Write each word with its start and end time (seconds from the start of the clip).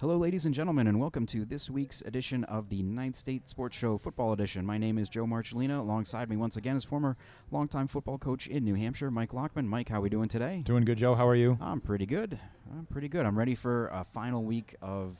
Hello, 0.00 0.16
ladies 0.16 0.46
and 0.46 0.54
gentlemen, 0.54 0.86
and 0.86 1.00
welcome 1.00 1.26
to 1.26 1.44
this 1.44 1.68
week's 1.68 2.02
edition 2.02 2.44
of 2.44 2.68
the 2.68 2.84
Ninth 2.84 3.16
State 3.16 3.48
Sports 3.48 3.76
Show 3.76 3.98
Football 3.98 4.32
Edition. 4.32 4.64
My 4.64 4.78
name 4.78 4.96
is 4.96 5.08
Joe 5.08 5.26
Marcellina. 5.26 5.80
Alongside 5.80 6.30
me, 6.30 6.36
once 6.36 6.56
again, 6.56 6.76
is 6.76 6.84
former 6.84 7.16
longtime 7.50 7.88
football 7.88 8.16
coach 8.16 8.46
in 8.46 8.64
New 8.64 8.76
Hampshire, 8.76 9.10
Mike 9.10 9.32
Lockman. 9.32 9.66
Mike, 9.66 9.88
how 9.88 9.98
are 9.98 10.02
we 10.02 10.08
doing 10.08 10.28
today? 10.28 10.62
Doing 10.64 10.84
good, 10.84 10.98
Joe. 10.98 11.16
How 11.16 11.26
are 11.26 11.34
you? 11.34 11.58
I'm 11.60 11.80
pretty 11.80 12.06
good. 12.06 12.38
I'm 12.70 12.86
pretty 12.86 13.08
good. 13.08 13.26
I'm 13.26 13.36
ready 13.36 13.56
for 13.56 13.88
a 13.88 14.04
final 14.04 14.44
week 14.44 14.76
of 14.80 15.16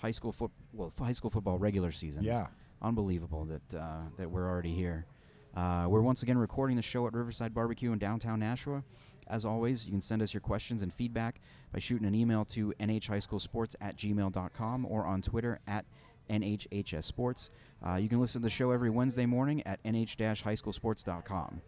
high 0.00 0.10
school 0.10 0.32
foot 0.32 0.50
well, 0.72 0.92
high 0.98 1.12
school 1.12 1.30
football 1.30 1.58
regular 1.58 1.92
season. 1.92 2.24
Yeah. 2.24 2.48
unbelievable 2.82 3.44
that 3.44 3.78
uh, 3.78 4.00
that 4.18 4.28
we're 4.28 4.48
already 4.48 4.74
here. 4.74 5.06
Uh, 5.54 5.86
we're 5.88 6.02
once 6.02 6.24
again 6.24 6.36
recording 6.36 6.74
the 6.74 6.82
show 6.82 7.06
at 7.06 7.14
Riverside 7.14 7.54
Barbecue 7.54 7.92
in 7.92 8.00
downtown 8.00 8.40
Nashua. 8.40 8.82
As 9.28 9.44
always, 9.44 9.86
you 9.86 9.92
can 9.92 10.00
send 10.00 10.22
us 10.22 10.32
your 10.32 10.40
questions 10.40 10.82
and 10.82 10.92
feedback 10.92 11.40
by 11.72 11.78
shooting 11.78 12.06
an 12.06 12.14
email 12.14 12.44
to 12.46 12.72
nhhighschoolsports 12.80 13.74
at 13.80 13.96
gmail.com 13.96 14.86
or 14.86 15.04
on 15.04 15.22
Twitter 15.22 15.58
at 15.66 15.84
nhhssports. 16.30 17.50
Uh, 17.86 17.94
you 17.94 18.08
can 18.08 18.20
listen 18.20 18.40
to 18.40 18.46
the 18.46 18.50
show 18.50 18.70
every 18.70 18.90
Wednesday 18.90 19.26
morning 19.26 19.62
at 19.66 19.82
nh-highschoolsports.com. 19.84 21.60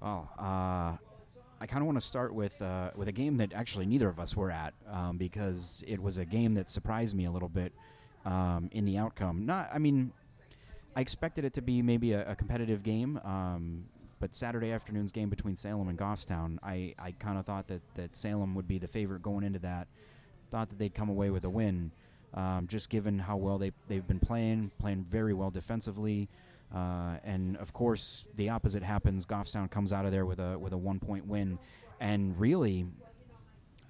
Well, 0.00 0.30
uh, 0.38 0.96
I 1.60 1.66
kind 1.66 1.80
of 1.80 1.86
want 1.86 1.98
to 1.98 2.06
start 2.06 2.34
with 2.34 2.60
uh, 2.60 2.90
with 2.94 3.08
a 3.08 3.12
game 3.12 3.38
that 3.38 3.52
actually 3.54 3.86
neither 3.86 4.08
of 4.08 4.20
us 4.20 4.36
were 4.36 4.50
at 4.50 4.74
um, 4.90 5.16
because 5.16 5.82
it 5.86 6.02
was 6.02 6.18
a 6.18 6.24
game 6.24 6.54
that 6.54 6.68
surprised 6.68 7.16
me 7.16 7.24
a 7.24 7.30
little 7.30 7.48
bit 7.48 7.72
um, 8.24 8.68
in 8.72 8.84
the 8.84 8.98
outcome. 8.98 9.46
Not, 9.46 9.70
I 9.72 9.78
mean, 9.78 10.12
I 10.96 11.00
expected 11.00 11.44
it 11.44 11.54
to 11.54 11.62
be 11.62 11.82
maybe 11.82 12.12
a, 12.12 12.32
a 12.32 12.36
competitive 12.36 12.82
game, 12.82 13.18
um, 13.24 13.84
but 14.24 14.34
Saturday 14.34 14.72
afternoon's 14.72 15.12
game 15.12 15.28
between 15.28 15.54
Salem 15.54 15.88
and 15.88 15.98
Goffstown, 15.98 16.56
I, 16.62 16.94
I 16.98 17.10
kind 17.10 17.36
of 17.38 17.44
thought 17.44 17.66
that, 17.68 17.82
that 17.94 18.16
Salem 18.16 18.54
would 18.54 18.66
be 18.66 18.78
the 18.78 18.86
favorite 18.88 19.20
going 19.20 19.44
into 19.44 19.58
that. 19.58 19.86
Thought 20.50 20.70
that 20.70 20.78
they'd 20.78 20.94
come 20.94 21.10
away 21.10 21.28
with 21.28 21.44
a 21.44 21.50
win, 21.50 21.90
um, 22.32 22.66
just 22.66 22.88
given 22.88 23.18
how 23.18 23.36
well 23.36 23.58
they 23.58 23.70
they've 23.86 24.06
been 24.08 24.18
playing, 24.20 24.70
playing 24.78 25.04
very 25.10 25.34
well 25.34 25.50
defensively. 25.50 26.30
Uh, 26.74 27.18
and 27.22 27.58
of 27.58 27.74
course, 27.74 28.24
the 28.36 28.48
opposite 28.48 28.82
happens. 28.82 29.26
Goffstown 29.26 29.70
comes 29.70 29.92
out 29.92 30.06
of 30.06 30.10
there 30.10 30.24
with 30.24 30.38
a 30.40 30.58
with 30.58 30.72
a 30.72 30.78
one 30.78 30.98
point 31.00 31.26
win, 31.26 31.58
and 32.00 32.34
really, 32.40 32.86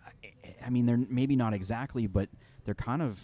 I- 0.04 0.54
I 0.66 0.68
mean, 0.70 0.84
they're 0.84 0.96
maybe 1.08 1.36
not 1.36 1.54
exactly, 1.54 2.08
but 2.08 2.28
they're 2.64 2.74
kind 2.74 3.02
of. 3.02 3.22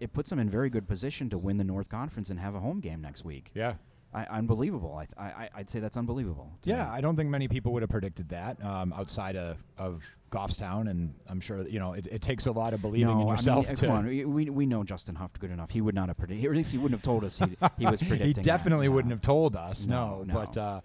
It 0.00 0.12
puts 0.12 0.28
them 0.28 0.38
in 0.38 0.50
very 0.50 0.68
good 0.68 0.86
position 0.86 1.30
to 1.30 1.38
win 1.38 1.56
the 1.56 1.64
North 1.64 1.88
Conference 1.88 2.28
and 2.28 2.38
have 2.38 2.54
a 2.54 2.60
home 2.60 2.80
game 2.80 3.00
next 3.00 3.24
week. 3.24 3.52
Yeah. 3.54 3.76
I, 4.14 4.24
unbelievable. 4.24 5.00
I, 5.18 5.22
I 5.22 5.48
I'd 5.56 5.68
say 5.68 5.78
that's 5.80 5.96
unbelievable. 5.96 6.50
Yeah, 6.64 6.84
me. 6.84 6.90
I 6.92 7.00
don't 7.02 7.16
think 7.16 7.28
many 7.28 7.48
people 7.48 7.72
would 7.74 7.82
have 7.82 7.90
predicted 7.90 8.28
that 8.30 8.62
um, 8.64 8.92
outside 8.94 9.36
of, 9.36 9.58
of 9.76 10.02
Goffstown, 10.30 10.88
and 10.88 11.12
I'm 11.28 11.40
sure 11.40 11.62
that, 11.62 11.70
you 11.70 11.78
know 11.78 11.92
it, 11.92 12.06
it 12.10 12.22
takes 12.22 12.46
a 12.46 12.52
lot 12.52 12.72
of 12.72 12.80
believing 12.80 13.08
no, 13.14 13.20
in 13.22 13.28
yourself 13.28 13.66
I 13.66 13.68
mean, 13.68 13.76
to. 13.76 13.86
come 13.86 13.96
on. 13.96 14.06
We, 14.06 14.24
we 14.24 14.50
we 14.50 14.66
know 14.66 14.84
Justin 14.84 15.14
Huff 15.16 15.32
good 15.38 15.50
enough. 15.50 15.70
He 15.70 15.80
would 15.82 15.94
not 15.94 16.08
have 16.08 16.16
predicted. 16.16 16.46
Or 16.46 16.52
at 16.52 16.56
least 16.56 16.72
he 16.72 16.78
wouldn't 16.78 16.98
have 16.98 17.02
told 17.04 17.24
us 17.24 17.38
he, 17.38 17.56
he 17.78 17.86
was 17.86 18.02
predicting. 18.02 18.28
he 18.28 18.32
definitely 18.42 18.88
No. 18.88 18.94
wouldn't 18.94 19.12
have 19.12 19.20
told 19.22 19.54
us. 19.54 19.86
No, 19.86 20.22
No, 20.24 20.34
but 20.34 20.56
no. 20.56 20.62
uh, 20.62 20.80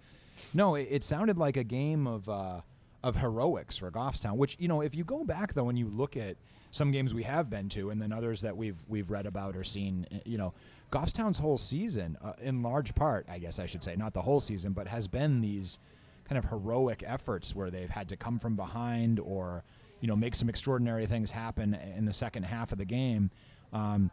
no, 0.54 0.74
it, 0.74 0.88
it 0.90 1.04
sounded 1.04 1.38
like 1.38 1.56
a 1.56 1.64
game 1.64 2.06
of 2.06 2.28
uh, 2.28 2.60
of 3.02 3.16
heroics 3.16 3.76
for 3.76 3.90
Goffstown. 3.90 4.36
Which 4.36 4.56
you 4.58 4.68
know, 4.68 4.80
if 4.80 4.94
you 4.94 5.04
go 5.04 5.24
back 5.24 5.54
though, 5.54 5.68
and 5.68 5.78
you 5.78 5.88
look 5.88 6.16
at 6.16 6.36
some 6.70 6.90
games 6.90 7.12
we 7.12 7.22
have 7.24 7.50
been 7.50 7.68
to, 7.70 7.90
and 7.90 8.00
then 8.00 8.12
others 8.12 8.40
that 8.42 8.56
we've 8.56 8.82
we've 8.88 9.10
read 9.10 9.26
about 9.26 9.56
or 9.56 9.64
seen, 9.64 10.06
uh, 10.12 10.18
you 10.24 10.38
know, 10.38 10.54
Goffstown's 10.90 11.38
whole 11.38 11.58
season, 11.58 12.16
uh, 12.22 12.32
in 12.40 12.62
large 12.62 12.94
part, 12.94 13.26
I 13.28 13.38
guess 13.38 13.58
I 13.58 13.66
should 13.66 13.84
say, 13.84 13.96
not 13.96 14.14
the 14.14 14.22
whole 14.22 14.40
season, 14.40 14.72
but 14.72 14.86
has 14.86 15.08
been 15.08 15.40
these 15.40 15.78
kind 16.24 16.38
of 16.38 16.50
heroic 16.50 17.02
efforts 17.06 17.54
where 17.54 17.70
they've 17.70 17.90
had 17.90 18.08
to 18.08 18.16
come 18.16 18.38
from 18.38 18.56
behind 18.56 19.18
or 19.20 19.64
you 20.00 20.08
know 20.08 20.16
make 20.16 20.34
some 20.34 20.48
extraordinary 20.48 21.06
things 21.06 21.30
happen 21.30 21.74
in 21.96 22.04
the 22.04 22.12
second 22.12 22.44
half 22.44 22.72
of 22.72 22.78
the 22.78 22.84
game. 22.84 23.30
Um, 23.72 24.10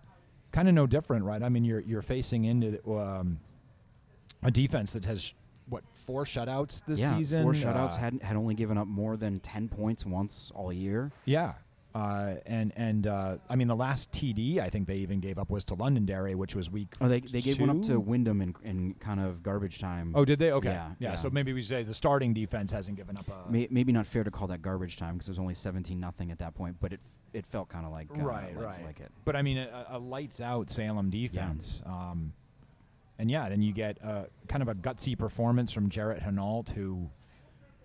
kind 0.51 0.67
of 0.67 0.73
no 0.73 0.87
different, 0.87 1.25
right? 1.25 1.41
I 1.41 1.49
mean, 1.49 1.63
you're 1.63 1.81
you're 1.81 2.01
facing 2.01 2.45
into 2.45 2.79
um, 2.91 3.39
a 4.43 4.51
defense 4.51 4.93
that 4.93 5.05
has 5.05 5.33
four 6.09 6.23
shutouts 6.23 6.81
this 6.87 6.99
yeah, 6.99 7.15
season. 7.15 7.43
four 7.43 7.53
shutouts. 7.53 7.93
Uh, 7.93 7.97
had 7.97 8.19
had 8.23 8.35
only 8.35 8.55
given 8.55 8.77
up 8.77 8.87
more 8.87 9.15
than 9.15 9.39
ten 9.41 9.69
points 9.69 10.05
once 10.07 10.51
all 10.55 10.73
year. 10.73 11.11
yeah, 11.25 11.53
uh, 11.93 12.35
and 12.47 12.73
and 12.75 13.05
uh, 13.05 13.37
I 13.47 13.55
mean 13.55 13.67
the 13.67 13.75
last 13.75 14.11
TD 14.11 14.59
I 14.59 14.69
think 14.69 14.87
they 14.87 14.97
even 14.97 15.19
gave 15.19 15.37
up 15.37 15.51
was 15.51 15.63
to 15.65 15.75
Londonderry, 15.75 16.33
which 16.33 16.55
was 16.55 16.71
week. 16.71 16.87
Oh, 16.99 17.07
they 17.07 17.19
they 17.19 17.41
gave 17.41 17.59
one 17.59 17.69
up 17.69 17.81
to 17.83 17.89
two? 17.89 17.99
Windham 17.99 18.41
in, 18.41 18.55
in 18.63 18.93
kind 18.95 19.19
of 19.19 19.43
garbage 19.43 19.77
time. 19.77 20.13
Oh, 20.15 20.25
did 20.25 20.39
they? 20.39 20.51
Okay, 20.51 20.69
Yeah, 20.69 20.91
yeah. 20.99 21.15
So 21.15 21.29
maybe 21.29 21.53
we 21.53 21.61
say 21.61 21.83
the 21.83 21.93
starting 21.93 22.33
defense 22.33 22.71
hasn't 22.71 22.97
given 22.97 23.17
up 23.17 23.27
a. 23.29 23.51
May, 23.51 23.67
maybe 23.69 23.91
not 23.91 24.07
fair 24.07 24.23
to 24.23 24.31
call 24.31 24.47
that 24.47 24.61
garbage 24.61 24.97
time 24.97 25.15
because 25.15 25.29
it 25.29 25.31
was 25.33 25.39
only 25.39 25.53
seventeen 25.53 25.99
nothing 25.99 26.31
at 26.31 26.39
that 26.39 26.55
point, 26.55 26.75
but 26.79 26.93
it 26.93 26.99
it 27.33 27.45
felt 27.45 27.69
kind 27.69 27.85
of 27.85 27.91
like 27.91 28.07
uh, 28.11 28.21
right, 28.21 28.55
like, 28.55 28.65
right. 28.65 28.85
like 28.85 28.99
it. 28.99 29.11
But 29.25 29.35
I 29.35 29.41
mean, 29.41 29.57
a, 29.57 29.85
a 29.89 29.99
lights 29.99 30.41
out 30.41 30.69
Salem 30.69 31.09
defense. 31.09 31.81
Um, 31.85 32.33
and 33.19 33.29
yeah, 33.29 33.49
then 33.49 33.61
you 33.61 33.73
get 33.73 33.97
uh, 34.03 34.23
kind 34.47 34.63
of 34.63 34.69
a 34.69 34.75
gutsy 34.75 35.15
performance 35.15 35.73
from 35.73 35.89
Jarrett 35.89 36.23
Hinault, 36.23 36.69
who 36.69 37.09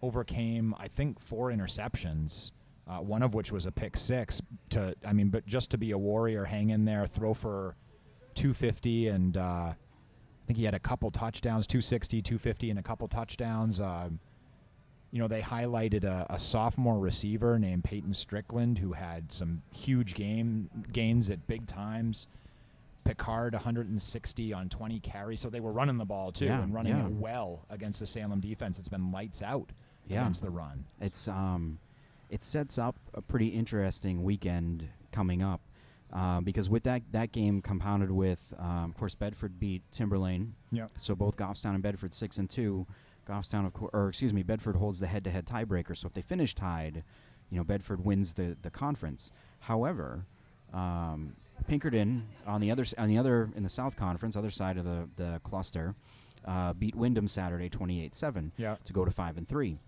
overcame, 0.00 0.74
I 0.78 0.86
think, 0.86 1.20
four 1.20 1.50
interceptions. 1.50 2.52
Uh, 2.86 2.98
one 2.98 3.22
of 3.22 3.34
which 3.34 3.50
was 3.50 3.66
a 3.66 3.72
pick 3.72 3.96
six. 3.96 4.40
To 4.70 4.94
I 5.04 5.12
mean, 5.12 5.30
but 5.30 5.44
just 5.46 5.70
to 5.72 5.78
be 5.78 5.90
a 5.90 5.98
warrior, 5.98 6.44
hang 6.44 6.70
in 6.70 6.84
there, 6.84 7.06
throw 7.06 7.34
for 7.34 7.76
250, 8.34 9.08
and 9.08 9.36
uh, 9.36 9.40
I 9.40 9.76
think 10.46 10.58
he 10.58 10.64
had 10.64 10.74
a 10.74 10.78
couple 10.78 11.10
touchdowns, 11.10 11.66
260, 11.66 12.22
250, 12.22 12.70
and 12.70 12.78
a 12.78 12.82
couple 12.82 13.08
touchdowns. 13.08 13.80
Um, 13.80 14.20
you 15.10 15.18
know, 15.18 15.28
they 15.28 15.40
highlighted 15.40 16.04
a, 16.04 16.26
a 16.28 16.38
sophomore 16.38 16.98
receiver 16.98 17.58
named 17.58 17.84
Peyton 17.84 18.12
Strickland 18.14 18.78
who 18.78 18.92
had 18.92 19.32
some 19.32 19.62
huge 19.72 20.14
game 20.14 20.68
gains 20.92 21.30
at 21.30 21.46
big 21.46 21.66
times. 21.66 22.28
Picard 23.04 23.52
160 23.54 24.52
on 24.52 24.68
20 24.68 25.00
carries, 25.00 25.40
so 25.40 25.50
they 25.50 25.60
were 25.60 25.72
running 25.72 25.98
the 25.98 26.04
ball 26.04 26.32
too 26.32 26.46
Yeah, 26.46 26.62
and 26.62 26.72
running 26.74 26.96
yeah. 26.96 27.06
it 27.06 27.12
well 27.12 27.64
against 27.70 28.00
the 28.00 28.06
Salem 28.06 28.40
defense. 28.40 28.78
It's 28.78 28.88
been 28.88 29.12
lights 29.12 29.42
out 29.42 29.70
Yeah. 30.06 30.22
against 30.22 30.42
the 30.42 30.50
run. 30.50 30.84
It's 31.00 31.28
um, 31.28 31.78
it 32.30 32.42
sets 32.42 32.78
up 32.78 32.96
a 33.12 33.20
pretty 33.22 33.48
interesting 33.48 34.24
weekend 34.24 34.88
coming 35.12 35.42
up, 35.42 35.60
uh, 36.12 36.40
because 36.40 36.68
with 36.70 36.82
that 36.84 37.02
that 37.12 37.32
game 37.32 37.60
compounded 37.62 38.10
with, 38.10 38.52
um, 38.58 38.90
of 38.90 38.96
course, 38.96 39.14
Bedford 39.14 39.60
beat 39.60 39.82
Timberlane, 39.92 40.52
Yeah. 40.72 40.88
so 40.96 41.14
both 41.14 41.36
Goffstown 41.36 41.74
and 41.74 41.82
Bedford 41.82 42.14
six 42.14 42.38
and 42.38 42.48
two. 42.48 42.86
Goffstown, 43.26 43.64
of 43.66 43.72
course, 43.72 43.90
or 43.94 44.08
excuse 44.08 44.34
me, 44.34 44.42
Bedford 44.42 44.76
holds 44.76 45.00
the 45.00 45.06
head-to-head 45.06 45.46
tiebreaker. 45.46 45.96
So 45.96 46.06
if 46.06 46.12
they 46.12 46.20
finish 46.20 46.54
tied, 46.54 47.02
you 47.50 47.56
know, 47.56 47.64
Bedford 47.64 48.04
wins 48.04 48.34
the 48.34 48.56
the 48.62 48.70
conference. 48.70 49.30
However, 49.60 50.26
um, 50.74 51.34
Pinkerton 51.66 52.26
on 52.46 52.60
the 52.60 52.70
other 52.70 52.84
on 52.98 53.08
the 53.08 53.18
other 53.18 53.50
in 53.56 53.62
the 53.62 53.68
South 53.68 53.96
Conference, 53.96 54.36
other 54.36 54.50
side 54.50 54.76
of 54.78 54.84
the 54.84 55.08
the 55.16 55.40
cluster, 55.44 55.94
uh, 56.44 56.72
beat 56.74 56.94
Windham 56.94 57.28
Saturday 57.28 57.68
28-7 57.68 58.50
Yeah. 58.56 58.76
to 58.84 58.92
go 58.92 59.04
to 59.04 59.10
five 59.10 59.36
and 59.38 59.46
three. 59.48 59.78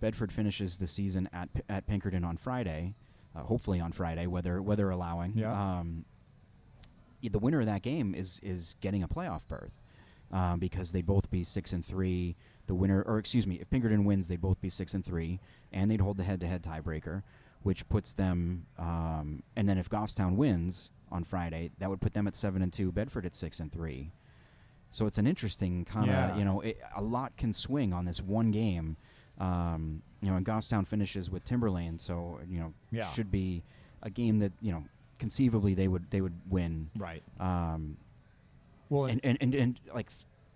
Bedford 0.00 0.30
finishes 0.32 0.76
the 0.76 0.86
season 0.86 1.28
at 1.32 1.48
at 1.68 1.86
Pinkerton 1.86 2.24
on 2.24 2.36
Friday, 2.36 2.94
uh, 3.34 3.40
hopefully 3.40 3.80
on 3.80 3.92
Friday, 3.92 4.26
weather 4.26 4.60
weather 4.62 4.90
allowing. 4.90 5.32
Yeah. 5.36 5.78
Um, 5.80 6.04
the 7.22 7.38
winner 7.40 7.60
of 7.60 7.66
that 7.66 7.82
game 7.82 8.14
is 8.14 8.38
is 8.42 8.76
getting 8.80 9.02
a 9.02 9.08
playoff 9.08 9.48
berth 9.48 9.80
um, 10.30 10.60
because 10.60 10.92
they'd 10.92 11.06
both 11.06 11.28
be 11.30 11.42
six 11.42 11.72
and 11.72 11.84
three. 11.84 12.36
The 12.66 12.74
winner, 12.74 13.02
or 13.02 13.18
excuse 13.18 13.46
me, 13.46 13.56
if 13.60 13.68
Pinkerton 13.70 14.04
wins, 14.04 14.28
they'd 14.28 14.40
both 14.40 14.60
be 14.60 14.68
six 14.70 14.94
and 14.94 15.04
three, 15.04 15.40
and 15.72 15.90
they'd 15.90 16.00
hold 16.00 16.16
the 16.16 16.24
head-to-head 16.24 16.62
tiebreaker, 16.64 17.22
which 17.62 17.88
puts 17.88 18.12
them. 18.12 18.66
Um, 18.78 19.42
and 19.56 19.68
then 19.68 19.78
if 19.78 19.88
Goffstown 19.88 20.34
wins 20.36 20.90
on 21.10 21.24
Friday, 21.24 21.70
that 21.78 21.88
would 21.88 22.00
put 22.00 22.12
them 22.14 22.26
at 22.26 22.34
seven 22.36 22.62
and 22.62 22.72
two. 22.72 22.90
Bedford 22.92 23.26
at 23.26 23.34
six 23.34 23.60
and 23.60 23.70
three. 23.72 24.10
So 24.90 25.06
it's 25.06 25.18
an 25.18 25.26
interesting 25.26 25.84
kind 25.84 26.08
of, 26.08 26.14
Yeah. 26.14 26.36
you 26.38 26.44
know, 26.44 26.60
it, 26.60 26.78
a 26.96 27.02
lot 27.02 27.36
can 27.36 27.52
swing 27.52 27.92
on 27.92 28.04
this 28.04 28.22
one 28.22 28.50
game. 28.50 28.96
Um, 29.38 30.02
you 30.22 30.30
know, 30.30 30.36
and 30.36 30.46
Goffstown 30.46 30.86
finishes 30.86 31.30
with 31.30 31.44
Timberlane, 31.44 32.00
so 32.00 32.40
you 32.48 32.58
know, 32.58 32.72
Yeah. 32.90 33.06
should 33.10 33.30
be 33.30 33.62
a 34.02 34.10
game 34.10 34.38
that 34.38 34.52
you 34.60 34.72
know 34.72 34.84
conceivably 35.18 35.74
they 35.74 35.88
would 35.88 36.10
they 36.10 36.20
would 36.20 36.34
win. 36.48 36.90
Right. 36.96 37.22
Um, 37.40 37.96
Well, 38.88 39.06
and, 39.06 39.20
and, 39.24 39.36
and, 39.40 39.54
and 39.54 39.80
like 39.94 40.10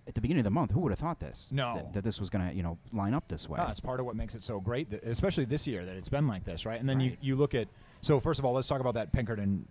at 0.07 0.15
the 0.15 0.21
beginning 0.21 0.41
of 0.41 0.45
the 0.45 0.51
month, 0.51 0.71
who 0.71 0.81
would 0.81 0.93
have 0.93 0.99
thought 0.99 1.21
this? 1.21 1.53
No. 1.53 1.75
that, 1.75 1.93
that 1.93 2.05
this 2.05 2.19
was 2.21 2.31
going 2.31 2.49
to 2.49 2.55
you 2.55 2.63
know 2.63 2.79
line 2.93 3.13
up 3.15 3.29
this 3.29 3.49
way. 3.49 3.59
Ah, 3.61 3.71
it's 3.71 3.81
part 3.81 4.01
of 4.01 4.07
what 4.07 4.17
makes 4.17 4.35
it 4.35 4.43
so 4.45 4.61
great, 4.61 4.91
that, 4.91 5.03
especially 5.05 5.45
this 5.45 5.67
year 5.67 5.85
that 5.85 5.97
it's 5.97 6.09
been 6.09 6.27
like 6.27 6.45
this, 6.45 6.65
right? 6.65 6.81
And 6.81 6.89
then 6.89 6.99
Right. 6.99 7.11
you, 7.11 7.17
you 7.21 7.37
look 7.37 7.55
at 7.55 7.69
so 8.01 8.19
first 8.19 8.39
of 8.39 8.47
all, 8.47 8.55
let's 8.55 8.67
talk 8.69 8.81
about 8.81 8.95
that 8.95 9.13
Pinkerton 9.13 9.67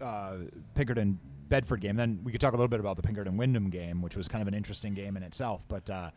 uh, 0.00 0.36
Pinkerton 0.74 1.18
Bedford 1.48 1.80
game. 1.80 1.96
Then 1.96 2.20
we 2.24 2.32
could 2.32 2.40
talk 2.40 2.52
a 2.52 2.56
little 2.56 2.68
bit 2.68 2.80
about 2.80 2.96
the 2.96 3.02
Pinkerton 3.02 3.36
Windham 3.36 3.70
game, 3.70 4.02
which 4.02 4.16
was 4.16 4.28
kind 4.28 4.42
of 4.42 4.48
an 4.48 4.54
interesting 4.54 4.94
game 4.94 5.16
in 5.16 5.22
itself. 5.22 5.64
But 5.68 5.88
uh, 5.88 6.10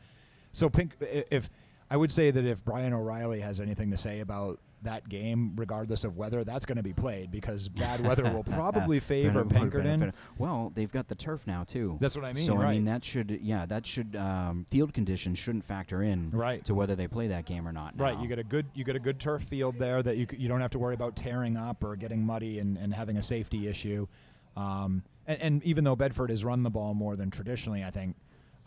so 0.51 0.69
Pink, 0.69 0.93
if 1.01 1.49
I 1.89 1.97
would 1.97 2.11
say 2.11 2.31
that 2.31 2.45
if 2.45 2.63
Brian 2.63 2.93
O'Reilly 2.93 3.41
has 3.41 3.59
anything 3.59 3.91
to 3.91 3.97
say 3.97 4.19
about 4.19 4.59
that 4.83 5.07
game, 5.09 5.53
regardless 5.55 6.03
of 6.03 6.17
weather, 6.17 6.43
that's 6.43 6.65
going 6.65 6.77
to 6.77 6.83
be 6.83 6.93
played 6.93 7.31
because 7.31 7.67
bad 7.69 8.05
weather 8.05 8.23
will 8.23 8.43
probably 8.43 8.99
favor 8.99 9.43
Pinkerton. 9.45 10.13
Well, 10.37 10.71
they've 10.75 10.91
got 10.91 11.07
the 11.07 11.15
turf 11.15 11.45
now 11.45 11.63
too. 11.63 11.97
That's 11.99 12.15
what 12.15 12.25
I 12.25 12.33
mean, 12.33 12.45
So 12.45 12.57
I 12.57 12.73
mean 12.73 12.85
that 12.85 13.03
should 13.03 13.39
yeah 13.41 13.65
that 13.65 13.85
should 13.85 14.15
um, 14.15 14.65
field 14.69 14.93
conditions 14.93 15.37
shouldn't 15.39 15.65
factor 15.65 16.03
in 16.03 16.27
Right. 16.29 16.63
to 16.65 16.73
whether 16.73 16.95
they 16.95 17.07
play 17.07 17.27
that 17.27 17.45
game 17.45 17.67
or 17.67 17.71
not. 17.71 17.93
Right, 17.99 18.17
you 18.19 18.27
get 18.27 18.39
a 18.39 18.43
good 18.43 18.67
you 18.73 18.83
get 18.83 18.95
a 18.95 18.99
good 18.99 19.19
turf 19.19 19.43
field 19.43 19.75
there 19.77 20.01
that 20.03 20.17
you 20.17 20.27
you 20.37 20.47
don't 20.47 20.61
have 20.61 20.71
to 20.71 20.79
worry 20.79 20.93
about 20.93 21.15
tearing 21.15 21.57
up 21.57 21.83
or 21.83 21.95
getting 21.95 22.25
muddy 22.25 22.59
and, 22.59 22.77
and 22.77 22.93
having 22.93 23.17
a 23.17 23.21
safety 23.21 23.67
issue. 23.67 24.07
Um, 24.55 25.03
and, 25.27 25.41
and 25.41 25.63
even 25.63 25.83
though 25.83 25.95
Bedford 25.95 26.29
has 26.29 26.43
run 26.43 26.63
the 26.63 26.69
ball 26.69 26.93
more 26.93 27.15
than 27.15 27.29
traditionally, 27.31 27.83
I 27.83 27.91
think 27.91 28.15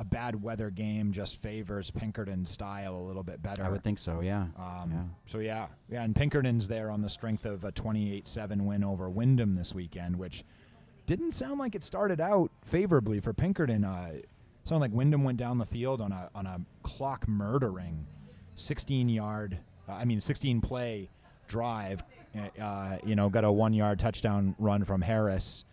a 0.02 0.04
bad 0.04 0.43
weather 0.43 0.69
game 0.69 1.12
just 1.12 1.40
favors 1.40 1.88
Pinkerton's 1.93 2.50
style 2.50 2.96
a 2.96 3.04
little 3.06 3.22
bit 3.22 3.40
better. 3.40 3.62
I 3.62 3.69
would 3.69 3.84
think 3.84 3.99
so. 3.99 4.20
Yeah. 4.20 4.46
Um, 4.58 4.90
yeah. 4.93 5.02
So 5.26 5.38
yeah, 5.38 5.66
yeah, 5.88 6.02
and 6.02 6.14
Pinkerton's 6.14 6.66
there 6.66 6.90
on 6.90 7.00
the 7.00 7.08
strength 7.08 7.44
of 7.44 7.62
a 7.62 7.70
28-7 7.70 8.62
win 8.62 8.82
over 8.82 9.08
Windham 9.08 9.54
this 9.54 9.72
weekend, 9.72 10.16
which 10.16 10.44
didn't 11.06 11.32
sound 11.32 11.60
like 11.60 11.76
it 11.76 11.84
started 11.84 12.20
out 12.20 12.50
favorably 12.64 13.20
for 13.20 13.32
Pinkerton. 13.32 13.84
Uh, 13.84 14.14
sounded 14.64 14.81
like 14.81 14.93
Windham 14.93 15.22
went 15.22 15.38
down 15.38 15.58
the 15.58 15.66
field 15.66 16.00
on 16.00 16.10
a 16.10 16.28
on 16.34 16.46
a 16.46 16.60
clock 16.82 17.28
murdering 17.28 18.04
16 18.56 19.08
yard, 19.08 19.56
uh, 19.88 19.93
I 19.93 20.04
mean 20.04 20.20
16 20.20 20.60
play 20.60 21.08
drive. 21.46 22.02
Uh, 22.60 22.96
you 23.04 23.14
know, 23.14 23.28
got 23.28 23.44
a 23.44 23.52
one 23.52 23.72
yard 23.72 24.00
touchdown 24.00 24.56
run 24.58 24.82
from 24.82 25.00
Harris. 25.00 25.64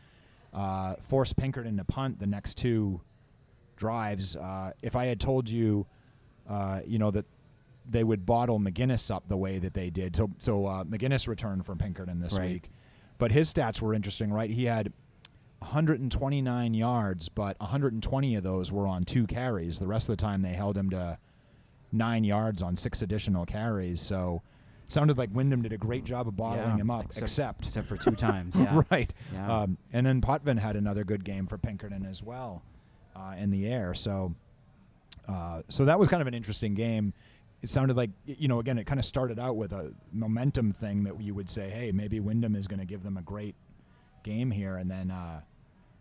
Uh, 0.53 0.95
forced 1.01 1.35
Pinkerton 1.35 1.77
to 1.77 1.83
punt 1.83 2.19
the 2.19 2.27
next 2.27 2.57
two 2.59 3.01
drives. 3.79 4.35
Uh, 4.35 4.71
if 4.83 4.95
I 4.95 5.05
had 5.05 5.19
told 5.19 5.49
you, 5.49 5.87
uh, 6.47 6.81
you 6.85 6.99
know 6.99 7.09
that 7.09 7.25
they 7.89 8.03
would 8.03 8.23
bottle 8.27 8.59
McGinnis 8.59 9.09
up 9.09 9.27
the 9.27 9.37
way 9.37 9.57
that 9.57 9.73
they 9.73 9.89
did, 9.89 10.15
so 10.15 10.29
so 10.37 10.67
uh, 10.67 10.83
McGinnis 10.83 11.27
returned 11.27 11.65
from 11.65 11.79
Pinkerton 11.79 12.19
this 12.19 12.37
Right. 12.37 12.51
week, 12.51 12.69
but 13.17 13.31
his 13.31 13.51
stats 13.51 13.81
were 13.81 13.95
interesting, 13.95 14.31
right? 14.31 14.49
He 14.51 14.65
had 14.65 14.93
129 15.59 16.73
yards, 16.73 17.29
but 17.29 17.59
120 17.59 18.35
of 18.35 18.43
those 18.43 18.71
were 18.71 18.87
on 18.87 19.03
two 19.03 19.25
carries. 19.27 19.79
The 19.79 19.87
rest 19.87 20.07
of 20.09 20.15
the 20.17 20.21
time 20.21 20.41
they 20.41 20.53
held 20.53 20.77
him 20.77 20.89
to 20.91 21.17
nine 21.91 22.23
yards 22.23 22.61
on 22.61 22.75
six 22.75 23.01
additional 23.01 23.45
carries. 23.45 24.01
So. 24.01 24.41
Sounded 24.91 25.19
like 25.19 25.29
Windham 25.31 25.61
did 25.61 25.71
a 25.71 25.77
great 25.77 26.03
job 26.03 26.27
of 26.27 26.35
bottling 26.35 26.65
Yeah, 26.77 26.77
him 26.77 26.89
up, 26.89 27.05
except 27.15 27.61
except 27.63 27.87
for 27.87 27.95
two 27.95 28.15
times. 28.15 28.55
Yeah. 28.59 28.81
right. 28.89 29.13
Yeah. 29.31 29.59
Um, 29.59 29.77
and 29.93 30.03
then 30.03 30.19
Potvin 30.19 30.57
had 30.57 30.75
another 30.75 31.03
good 31.03 31.23
game 31.23 31.45
for 31.45 31.59
Pinkerton 31.59 32.07
as 32.07 32.23
well 32.23 32.63
uh, 33.19 33.35
in 33.35 33.49
the 33.49 33.67
air. 33.67 33.93
So, 33.93 34.33
uh, 35.27 35.61
so 35.67 35.85
that 35.85 35.99
was 35.99 36.07
kind 36.07 36.21
of 36.21 36.27
an 36.27 36.33
interesting 36.33 36.73
game. 36.73 37.13
It 37.61 37.67
sounded 37.69 37.97
like 37.97 38.11
you 38.25 38.47
know 38.47 38.59
again 38.59 38.77
it 38.77 38.85
kind 38.85 38.99
of 38.99 39.05
started 39.05 39.37
out 39.37 39.57
with 39.57 39.73
a 39.73 39.91
momentum 40.13 40.71
thing 40.71 41.03
that 41.03 41.19
you 41.19 41.33
would 41.35 41.49
say, 41.49 41.69
hey, 41.69 41.91
maybe 41.91 42.19
Windham 42.19 42.55
is 42.55 42.67
going 42.67 42.79
to 42.79 42.85
give 42.85 43.03
them 43.03 43.17
a 43.17 43.21
great 43.21 43.55
game 44.23 44.49
here, 44.49 44.77
and 44.77 44.89
then 44.89 45.11
uh, 45.11 45.41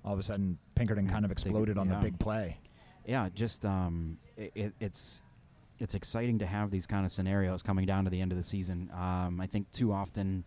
all 0.05 0.13
of 0.13 0.19
a 0.19 0.23
sudden 0.23 0.57
Pinkerton 0.77 1.09
kind 1.09 1.25
of 1.25 1.33
exploded 1.33 1.77
on 1.77 1.89
the 1.89 1.97
big 1.97 2.19
play. 2.19 2.59
yeah, 3.07 3.29
just 3.35 3.67
um, 3.67 4.19
it, 4.37 4.53
it, 4.55 4.73
it's 4.79 5.23
it's 5.81 5.95
exciting 5.95 6.39
to 6.39 6.47
have 6.47 6.71
these 6.71 6.87
kind 6.87 7.05
of 7.05 7.11
scenarios 7.11 7.63
coming 7.63 7.87
down 7.87 8.05
to 8.05 8.11
the 8.11 8.21
end 8.21 8.31
of 8.33 8.39
the 8.39 8.45
season. 8.45 8.91
Um, 8.95 9.41
I 9.41 9.47
think 9.47 9.71
too 9.73 9.93
often, 9.93 10.45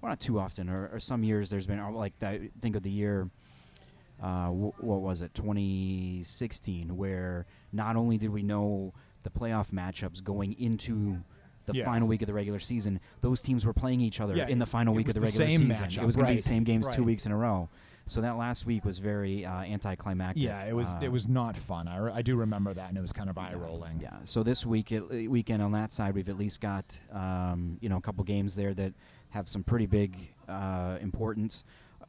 well, 0.00 0.10
not 0.10 0.20
too 0.20 0.38
often, 0.38 0.68
or, 0.68 0.90
or 0.92 1.00
some 1.00 1.22
years 1.22 1.48
there's 1.50 1.66
been 1.66 1.94
like 1.94 2.18
that. 2.20 2.40
Think 2.60 2.76
of 2.76 2.82
the 2.82 2.90
year. 2.90 3.30
Uh, 4.22 4.46
w- 4.48 4.72
what 4.80 5.00
was 5.00 5.22
it, 5.22 5.32
2016, 5.34 6.96
where 6.96 7.46
not 7.72 7.96
only 7.96 8.18
did 8.18 8.30
we 8.30 8.42
know 8.42 8.92
the 9.22 9.30
playoff 9.30 9.70
matchups 9.70 10.22
going 10.22 10.52
into 10.58 11.18
the 11.66 11.74
Yeah. 11.74 11.84
final 11.84 12.08
week 12.08 12.22
of 12.22 12.26
the 12.26 12.34
regular 12.34 12.58
season, 12.58 13.00
those 13.20 13.40
teams 13.40 13.64
were 13.64 13.72
playing 13.72 14.00
each 14.00 14.20
other 14.20 14.34
Yeah, 14.36 14.48
in 14.48 14.58
the 14.58 14.66
final 14.66 14.94
week 14.94 15.08
of 15.08 15.14
the 15.14 15.20
the 15.20 15.26
regular 15.26 15.46
season. 15.50 15.68
matchup, 15.68 16.02
it 16.02 16.06
was 16.06 16.16
going 16.16 16.26
to 16.28 16.32
be 16.32 16.36
the 16.36 16.42
same 16.42 16.64
games 16.64 16.88
two 16.88 17.04
weeks 17.04 17.26
in 17.26 17.32
a 17.32 17.36
row. 17.36 17.68
So 18.06 18.20
that 18.22 18.36
last 18.36 18.66
week 18.66 18.84
was 18.84 18.98
very 18.98 19.44
uh, 19.46 19.60
anticlimactic. 19.62 20.42
Yeah, 20.42 20.64
it 20.64 20.74
was 20.74 20.88
Uh, 20.92 21.00
it 21.02 21.12
was 21.12 21.28
not 21.28 21.56
fun. 21.56 21.86
I, 21.86 21.96
re- 21.98 22.12
I 22.12 22.22
do 22.22 22.34
remember 22.34 22.74
that, 22.74 22.88
and 22.88 22.98
it 22.98 23.00
was 23.00 23.12
kind 23.12 23.30
of 23.30 23.38
eye 23.38 23.54
rolling. 23.54 24.00
yeah. 24.00 24.16
So 24.24 24.42
this 24.42 24.66
week, 24.66 24.90
uh, 24.92 25.02
weekend 25.28 25.62
on 25.62 25.70
that 25.72 25.92
side, 25.92 26.14
we've 26.14 26.28
at 26.28 26.36
least 26.36 26.60
got 26.60 26.98
um, 27.12 27.76
you 27.80 27.88
know 27.88 27.98
a 27.98 28.00
couple 28.00 28.24
games 28.24 28.56
there 28.56 28.74
that 28.74 28.94
have 29.28 29.48
some 29.48 29.62
pretty 29.62 29.86
big 29.86 30.16
uh, 30.48 30.98
importance. 31.00 31.62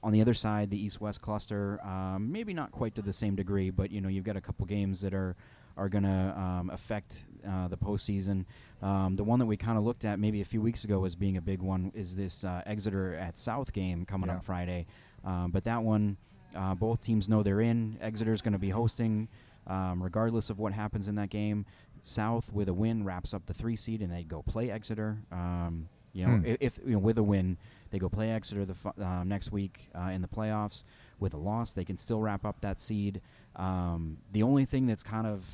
On 0.04 0.12
the 0.12 0.20
other 0.22 0.34
side, 0.34 0.70
the 0.72 0.84
East-West 0.84 1.22
cluster, 1.22 1.80
um, 1.86 2.32
maybe 2.32 2.54
not 2.54 2.72
quite 2.72 2.96
to 2.96 3.02
the 3.04 3.14
same 3.14 3.36
degree, 3.36 3.70
but 3.70 3.92
you 3.92 4.02
know 4.02 4.10
you've 4.10 4.24
got 4.24 4.36
a 4.36 4.42
couple 4.42 4.66
games 4.66 5.00
that 5.02 5.14
are 5.14 5.36
are 5.78 5.88
going 5.88 6.04
to 6.04 6.34
um, 6.38 6.70
affect 6.72 7.26
uh, 7.48 7.68
the 7.68 7.78
postseason. 7.78 8.44
Um, 8.82 9.16
the 9.16 9.24
one 9.24 9.40
that 9.40 9.46
we 9.46 9.56
kind 9.56 9.78
of 9.78 9.86
looked 9.86 10.04
at 10.04 10.20
maybe 10.20 10.42
a 10.42 10.46
few 10.46 10.60
weeks 10.62 10.84
ago 10.84 11.06
as 11.06 11.16
being 11.16 11.38
a 11.38 11.42
big 11.42 11.62
one 11.62 11.92
is 11.96 12.14
this 12.16 12.44
uh, 12.44 12.62
Exeter 12.66 13.16
at 13.16 13.38
South 13.38 13.72
game 13.72 14.06
coming 14.06 14.30
Yeah. 14.30 14.36
up 14.36 14.44
Friday. 14.44 14.86
Um, 15.24 15.50
but 15.52 15.64
that 15.64 15.82
one, 15.82 16.18
uh, 16.56 16.76
both 16.76 17.00
teams 17.00 17.30
know 17.30 17.42
they're 17.42 17.62
in. 17.62 17.98
Exeter's 18.02 18.42
going 18.42 18.52
to 18.52 18.60
be 18.60 18.70
hosting, 18.70 19.30
um, 19.68 20.04
regardless 20.04 20.50
of 20.50 20.60
what 20.60 20.74
happens 20.74 21.08
in 21.08 21.16
that 21.16 21.30
game. 21.30 21.66
South 22.02 22.52
with 22.52 22.68
a 22.68 22.74
win 22.74 23.06
wraps 23.06 23.34
up 23.34 23.46
the 23.46 23.54
three 23.54 23.78
seed, 23.78 24.02
and 24.02 24.12
they 24.12 24.24
go 24.24 24.42
play 24.42 24.70
Exeter. 24.72 25.18
Um, 25.32 25.88
you 26.14 26.26
know, 26.26 26.34
i- 26.46 26.58
if 26.60 26.78
you 26.86 26.94
know 26.94 27.00
with 27.00 27.18
a 27.18 27.24
win, 27.24 27.58
they 27.92 28.00
go 28.00 28.10
play 28.10 28.32
Exeter 28.32 28.66
the 28.66 28.74
fu- 28.76 28.94
uh, 29.02 29.24
next 29.24 29.52
week 29.52 29.90
uh, 29.96 30.10
in 30.14 30.22
the 30.22 30.28
playoffs. 30.28 30.84
With 31.20 31.34
a 31.34 31.38
loss, 31.38 31.74
they 31.74 31.86
can 31.86 31.98
still 31.98 32.20
wrap 32.20 32.46
up 32.46 32.60
that 32.62 32.80
seed. 32.82 33.22
Um, 33.56 34.18
the 34.32 34.44
only 34.44 34.66
thing 34.66 34.88
that's 34.88 35.04
kind 35.04 35.28
of 35.28 35.46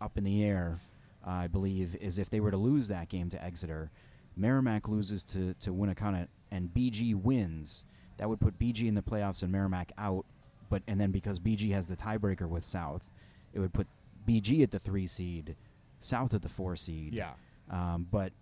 up 0.00 0.18
in 0.18 0.24
the 0.24 0.44
air, 0.44 0.78
uh, 1.26 1.30
I 1.30 1.46
believe, 1.46 1.96
is 1.96 2.18
if 2.18 2.28
they 2.28 2.40
were 2.40 2.50
to 2.50 2.56
lose 2.56 2.88
that 2.88 3.08
game 3.08 3.30
to 3.30 3.42
Exeter, 3.42 3.90
Merrimack 4.36 4.88
loses 4.88 5.24
to 5.24 5.54
to 5.60 5.70
Winnacunnet, 5.72 6.28
and 6.50 6.72
BG 6.74 7.14
wins. 7.14 7.84
That 8.18 8.28
would 8.28 8.40
put 8.40 8.58
BG 8.58 8.86
in 8.88 8.94
the 8.94 9.02
playoffs 9.02 9.42
and 9.42 9.50
Merrimack 9.52 9.92
out. 9.98 10.24
But 10.68 10.82
and 10.88 11.00
then 11.00 11.10
because 11.12 11.38
BG 11.38 11.70
has 11.72 11.86
the 11.86 11.96
tiebreaker 11.96 12.48
with 12.48 12.64
South, 12.64 13.02
it 13.54 13.60
would 13.60 13.72
put 13.72 13.86
BG 14.26 14.62
at 14.62 14.70
the 14.70 14.78
three 14.78 15.06
seed, 15.06 15.54
South 16.00 16.34
at 16.34 16.42
the 16.42 16.48
four 16.48 16.76
seed. 16.76 17.14
Yeah. 17.14 17.32
Um, 17.70 18.06
but 18.10 18.32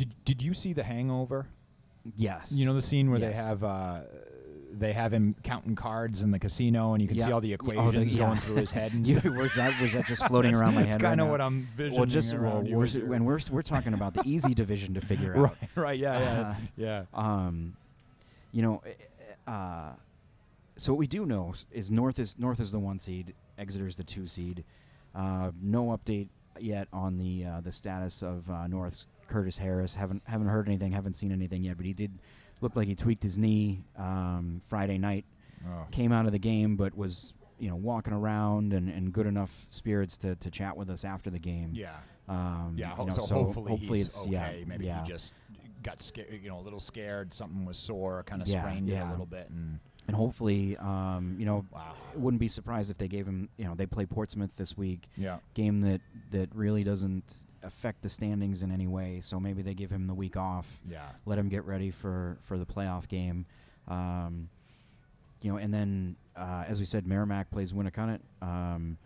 Did 0.00 0.24
Did 0.24 0.42
you 0.42 0.54
see 0.54 0.72
the 0.72 0.82
Hangover? 0.82 1.46
yes, 2.16 2.52
You 2.52 2.64
know 2.66 2.72
the 2.72 2.80
scene 2.80 3.10
where 3.10 3.18
they 3.20 3.32
have 3.32 3.62
uh, 3.62 4.00
they 4.72 4.92
have 4.94 5.12
him 5.12 5.34
counting 5.42 5.74
cards 5.76 6.22
in 6.22 6.30
the 6.30 6.38
casino, 6.38 6.94
and 6.94 7.02
you 7.02 7.08
can 7.08 7.18
Yeah. 7.18 7.24
see 7.26 7.32
all 7.32 7.40
the 7.42 7.50
Y- 7.50 7.56
oh, 7.60 7.70
equations 7.88 8.14
the- 8.14 8.18
yeah. 8.20 8.24
going 8.26 8.38
through 8.38 8.56
his 8.56 8.70
head. 8.70 8.94
And 8.94 9.06
stuff. 9.08 9.24
was 9.26 9.54
that 9.56 9.78
was 9.78 9.92
that 9.92 10.06
just 10.06 10.24
floating 10.26 10.54
around 10.56 10.74
my 10.74 10.82
head? 10.82 10.92
That's 10.94 11.02
right 11.02 11.08
kind 11.10 11.20
of 11.20 11.28
what 11.28 11.40
I'm 11.42 11.68
visioning. 11.76 11.98
Well, 11.98 12.06
just 12.06 12.38
well, 12.38 12.62
we're, 12.62 12.86
when 13.06 13.24
we're 13.26 13.40
we're 13.50 13.60
talking 13.62 13.92
about 13.92 14.14
the 14.14 14.22
easy 14.24 14.54
division 14.54 14.94
to 14.94 15.00
figure 15.02 15.36
out. 15.36 15.42
right, 15.42 15.56
right, 15.76 15.98
yeah, 15.98 16.18
yeah, 16.18 16.40
Uh, 16.40 16.54
yeah. 16.76 17.04
Um, 17.12 17.74
you 18.52 18.62
know, 18.62 18.82
uh, 19.46 19.92
so 20.78 20.92
what 20.94 20.98
we 20.98 21.06
do 21.06 21.26
know 21.26 21.52
is 21.70 21.90
North 21.90 22.18
is 22.18 22.38
North 22.38 22.60
is 22.60 22.72
the 22.72 22.78
one 22.78 22.98
seed, 22.98 23.34
Exeter's 23.58 23.96
the 23.96 24.04
two 24.04 24.26
seed. 24.26 24.64
Uh, 25.14 25.50
no 25.60 25.86
update 25.96 26.28
yet 26.58 26.88
on 26.92 27.18
the 27.18 27.44
uh, 27.44 27.60
the 27.60 27.72
status 27.72 28.22
of 28.22 28.48
uh, 28.50 28.66
North's 28.66 29.06
Curtis 29.30 29.56
Harris. 29.56 29.94
Haven't 29.94 30.22
haven't 30.26 30.48
heard 30.48 30.66
anything. 30.68 30.92
Haven't 30.92 31.14
seen 31.14 31.32
anything 31.32 31.62
yet. 31.62 31.76
But 31.76 31.86
he 31.86 31.92
did 31.94 32.18
look 32.60 32.76
like 32.76 32.86
he 32.88 32.94
tweaked 32.94 33.22
his 33.22 33.38
knee 33.38 33.84
um, 33.96 34.60
Friday 34.68 34.98
night. 34.98 35.24
Oh. 35.66 35.86
Came 35.90 36.12
out 36.12 36.26
of 36.26 36.32
the 36.32 36.38
game, 36.38 36.76
but 36.76 36.94
was 36.96 37.32
you 37.58 37.68
know 37.70 37.76
walking 37.76 38.12
around 38.12 38.72
and, 38.72 38.88
and 38.90 39.12
good 39.12 39.26
enough 39.26 39.66
spirits 39.70 40.16
to, 40.18 40.34
to 40.36 40.50
chat 40.50 40.76
with 40.76 40.90
us 40.90 41.04
after 41.04 41.30
the 41.30 41.38
game. 41.38 41.70
Yeah, 41.74 41.96
Um, 42.28 42.74
yeah. 42.76 42.96
you 42.98 43.04
know, 43.06 43.12
so, 43.12 43.34
hopefully, 43.34 43.76
he's 43.76 44.06
it's 44.06 44.22
okay. 44.22 44.30
yeah, 44.32 44.64
Maybe 44.66 44.86
yeah. 44.86 45.02
he 45.04 45.10
just 45.10 45.34
got 45.82 46.00
scared, 46.02 46.40
you 46.42 46.48
know, 46.48 46.58
a 46.58 46.62
little 46.62 46.80
scared. 46.80 47.32
Something 47.34 47.64
was 47.66 47.76
sore, 47.78 48.22
kind 48.26 48.40
of 48.42 48.48
Yeah, 48.48 48.62
sprained 48.62 48.88
it 48.90 48.96
a 48.96 49.10
little 49.10 49.26
bit, 49.26 49.50
and 49.50 49.78
and 50.06 50.16
hopefully, 50.16 50.76
um, 50.78 51.36
you 51.38 51.44
know, 51.46 51.64
wow. 51.70 51.92
wouldn't 52.16 52.40
be 52.40 52.48
surprised 52.48 52.90
if 52.90 52.96
they 52.98 53.06
gave 53.08 53.26
him. 53.26 53.48
You 53.58 53.66
know, 53.66 53.74
they 53.74 53.86
play 53.86 54.06
Portsmouth 54.06 54.56
this 54.56 54.76
week, 54.76 55.08
Yeah, 55.16 55.38
game 55.54 55.82
that 55.82 56.00
that 56.30 56.48
really 56.54 56.82
doesn't 56.84 57.44
affect 57.62 58.02
the 58.02 58.08
standings 58.08 58.62
in 58.62 58.70
any 58.72 58.86
way. 58.86 59.20
So 59.20 59.38
maybe 59.40 59.62
they 59.62 59.74
give 59.74 59.90
him 59.90 60.06
the 60.06 60.14
week 60.14 60.36
off, 60.36 60.66
yeah, 60.88 61.08
let 61.26 61.38
him 61.38 61.48
get 61.48 61.64
ready 61.64 61.90
for 61.90 62.38
for 62.42 62.58
the 62.58 62.66
playoff 62.66 63.08
game. 63.08 63.46
Um, 63.88 64.48
you 65.42 65.50
know, 65.50 65.58
and 65.58 65.72
then 65.72 66.16
uh, 66.36 66.64
as 66.68 66.78
we 66.80 66.86
said, 66.86 67.06
Merrimack 67.06 67.50
plays 67.50 67.72
Winnacunnet. 67.72 68.20
Um, 68.42 68.98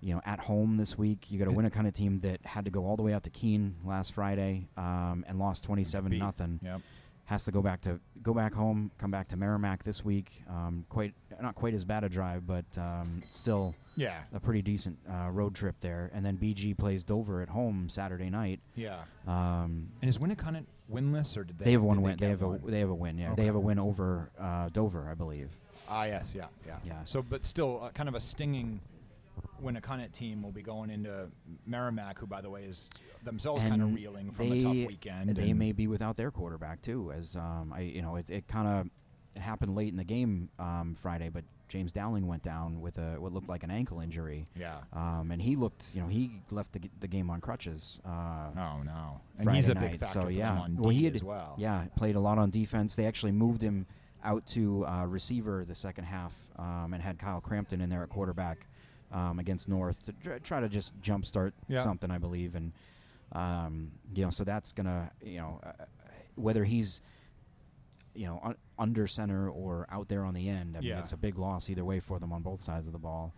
you 0.00 0.14
know, 0.14 0.20
at 0.24 0.40
home 0.40 0.76
this 0.76 0.98
week, 0.98 1.30
you 1.30 1.38
got 1.38 1.46
a 1.46 1.52
Winnacunnet 1.52 1.94
team 1.94 2.18
that 2.20 2.44
had 2.44 2.64
to 2.64 2.70
go 2.70 2.84
all 2.84 2.96
the 2.96 3.02
way 3.02 3.12
out 3.12 3.22
to 3.22 3.30
Keene 3.30 3.76
last 3.84 4.12
Friday 4.12 4.66
um, 4.76 5.24
and 5.28 5.38
lost 5.38 5.64
twenty-seven 5.64 6.10
Beat. 6.10 6.18
nothing. 6.18 6.58
Yep. 6.62 6.80
Has 7.26 7.44
to 7.44 7.52
go 7.52 7.62
back 7.62 7.80
to 7.82 8.00
go 8.20 8.34
back 8.34 8.52
home, 8.52 8.90
come 8.98 9.12
back 9.12 9.28
to 9.28 9.36
Merrimack 9.36 9.84
this 9.84 10.04
week. 10.04 10.42
Um, 10.50 10.84
quite 10.88 11.14
not 11.40 11.54
quite 11.54 11.72
as 11.72 11.84
bad 11.84 12.02
a 12.02 12.08
drive, 12.08 12.46
but 12.46 12.64
um, 12.76 13.22
still 13.30 13.74
yeah, 13.96 14.18
a 14.32 14.40
pretty 14.40 14.62
decent 14.62 14.98
uh, 15.10 15.30
road 15.30 15.54
trip 15.54 15.76
there. 15.80 16.10
And 16.14 16.24
then 16.24 16.36
BG 16.38 16.76
plays 16.76 17.04
Dover 17.04 17.42
at 17.42 17.48
home 17.48 17.88
Saturday 17.88 18.30
night. 18.30 18.60
yeah. 18.74 19.00
Um, 19.26 19.88
And 20.00 20.08
is 20.08 20.18
Winnacunnet 20.18 20.64
winless, 20.90 21.36
or 21.36 21.44
did 21.44 21.58
they? 21.58 21.66
they, 21.66 21.72
have 21.72 21.82
one 21.82 22.02
win. 22.02 22.16
They, 22.16 22.26
get 22.26 22.30
have 22.30 22.42
a 22.42 22.48
one? 22.48 22.60
they 22.64 22.80
have 22.80 22.90
a 22.90 22.94
win. 22.94 23.18
Yeah, 23.18 23.32
Okay. 23.32 23.42
they 23.42 23.46
have 23.46 23.54
a 23.54 23.60
win 23.60 23.78
over 23.78 24.30
uh, 24.38 24.68
Dover, 24.70 25.08
I 25.10 25.14
believe. 25.14 25.50
Ah, 25.88 26.04
yes, 26.04 26.34
yeah, 26.34 26.46
yeah, 26.66 26.76
Yeah. 26.86 27.04
So, 27.04 27.22
but 27.22 27.44
still, 27.44 27.80
uh, 27.82 27.90
kind 27.90 28.08
of 28.08 28.14
a 28.14 28.20
stinging 28.20 28.80
Winnacunnet 29.62 30.12
team 30.12 30.42
will 30.42 30.52
be 30.52 30.62
going 30.62 30.90
into 30.90 31.28
Merrimack, 31.66 32.18
who, 32.18 32.26
by 32.26 32.40
the 32.40 32.50
way, 32.50 32.64
is 32.64 32.90
themselves 33.24 33.62
kind 33.62 33.82
of 33.82 33.94
reeling 33.94 34.30
from 34.32 34.50
they, 34.50 34.58
a 34.58 34.60
tough 34.60 34.72
weekend. 34.72 35.30
They 35.36 35.52
may 35.52 35.72
be 35.72 35.86
without 35.86 36.16
their 36.16 36.30
quarterback 36.30 36.82
too, 36.82 37.12
as 37.12 37.36
um, 37.36 37.72
I, 37.74 37.80
you 37.80 38.02
know, 38.02 38.16
it, 38.16 38.30
it 38.30 38.48
kind 38.48 38.66
of 38.68 38.86
it 39.36 39.40
happened 39.40 39.74
late 39.74 39.88
in 39.88 39.96
the 39.96 40.04
game 40.04 40.48
um, 40.58 40.96
Friday, 41.00 41.28
but 41.28 41.44
James 41.72 41.90
Dowling 41.90 42.26
went 42.26 42.42
down 42.42 42.82
with 42.82 42.98
a 42.98 43.14
what 43.18 43.32
looked 43.32 43.48
like 43.48 43.62
an 43.62 43.70
ankle 43.70 44.00
injury. 44.00 44.46
Yeah. 44.54 44.76
Um, 44.92 45.30
and 45.32 45.40
he 45.40 45.56
looked, 45.56 45.94
you 45.94 46.02
know, 46.02 46.06
he 46.06 46.42
left 46.50 46.74
the, 46.74 46.80
g- 46.80 46.90
the 47.00 47.08
game 47.08 47.30
on 47.30 47.40
crutches. 47.40 47.98
Uh, 48.04 48.50
Oh 48.54 48.82
no. 48.84 49.22
And 49.38 49.44
Friday 49.44 49.56
he's 49.56 49.68
a 49.70 49.74
night. 49.74 49.90
big 49.92 50.00
factor 50.00 50.20
so, 50.20 50.26
for 50.26 50.30
yeah. 50.30 50.50
them 50.52 50.58
on 50.58 50.76
well, 50.76 50.90
he 50.90 51.04
had, 51.04 51.14
as 51.14 51.24
well. 51.24 51.54
Yeah, 51.56 51.84
played 51.96 52.14
a 52.14 52.20
lot 52.20 52.36
on 52.36 52.50
defense. 52.50 52.94
They 52.94 53.06
actually 53.06 53.32
moved 53.32 53.62
him 53.62 53.86
out 54.22 54.46
to 54.48 54.84
uh, 54.86 55.06
receiver 55.06 55.64
the 55.64 55.74
second 55.74 56.04
half 56.04 56.34
um, 56.58 56.90
and 56.92 57.02
had 57.02 57.18
Kyle 57.18 57.40
Crampton 57.40 57.80
in 57.80 57.88
there 57.88 58.02
at 58.02 58.10
quarterback 58.10 58.66
um, 59.10 59.38
against 59.38 59.66
North 59.66 60.04
to 60.04 60.12
tr- 60.22 60.38
try 60.42 60.60
to 60.60 60.68
just 60.68 60.92
jumpstart 61.00 61.52
Yeah. 61.68 61.78
something, 61.80 62.10
I 62.10 62.18
believe. 62.18 62.54
And 62.54 62.72
um, 63.32 63.90
you 64.14 64.24
know, 64.24 64.30
so 64.30 64.44
that's 64.44 64.72
gonna, 64.72 65.10
you 65.24 65.38
know, 65.38 65.58
uh, 65.64 65.72
whether 66.34 66.64
he's 66.64 67.00
you 68.14 68.26
know 68.26 68.40
un- 68.42 68.56
under 68.78 69.06
center 69.06 69.48
or 69.50 69.86
out 69.90 70.08
there 70.08 70.24
on 70.24 70.34
the 70.34 70.48
end. 70.48 70.76
I 70.76 70.80
mean, 70.80 70.88
it's 70.98 71.12
a 71.12 71.16
big 71.16 71.38
loss 71.38 71.70
either 71.70 71.84
way 71.84 72.00
for 72.00 72.18
them 72.18 72.32
on 72.32 72.42
both 72.42 72.60
sides 72.60 72.86
of 72.86 72.92
the 72.92 72.98
ball. 72.98 73.34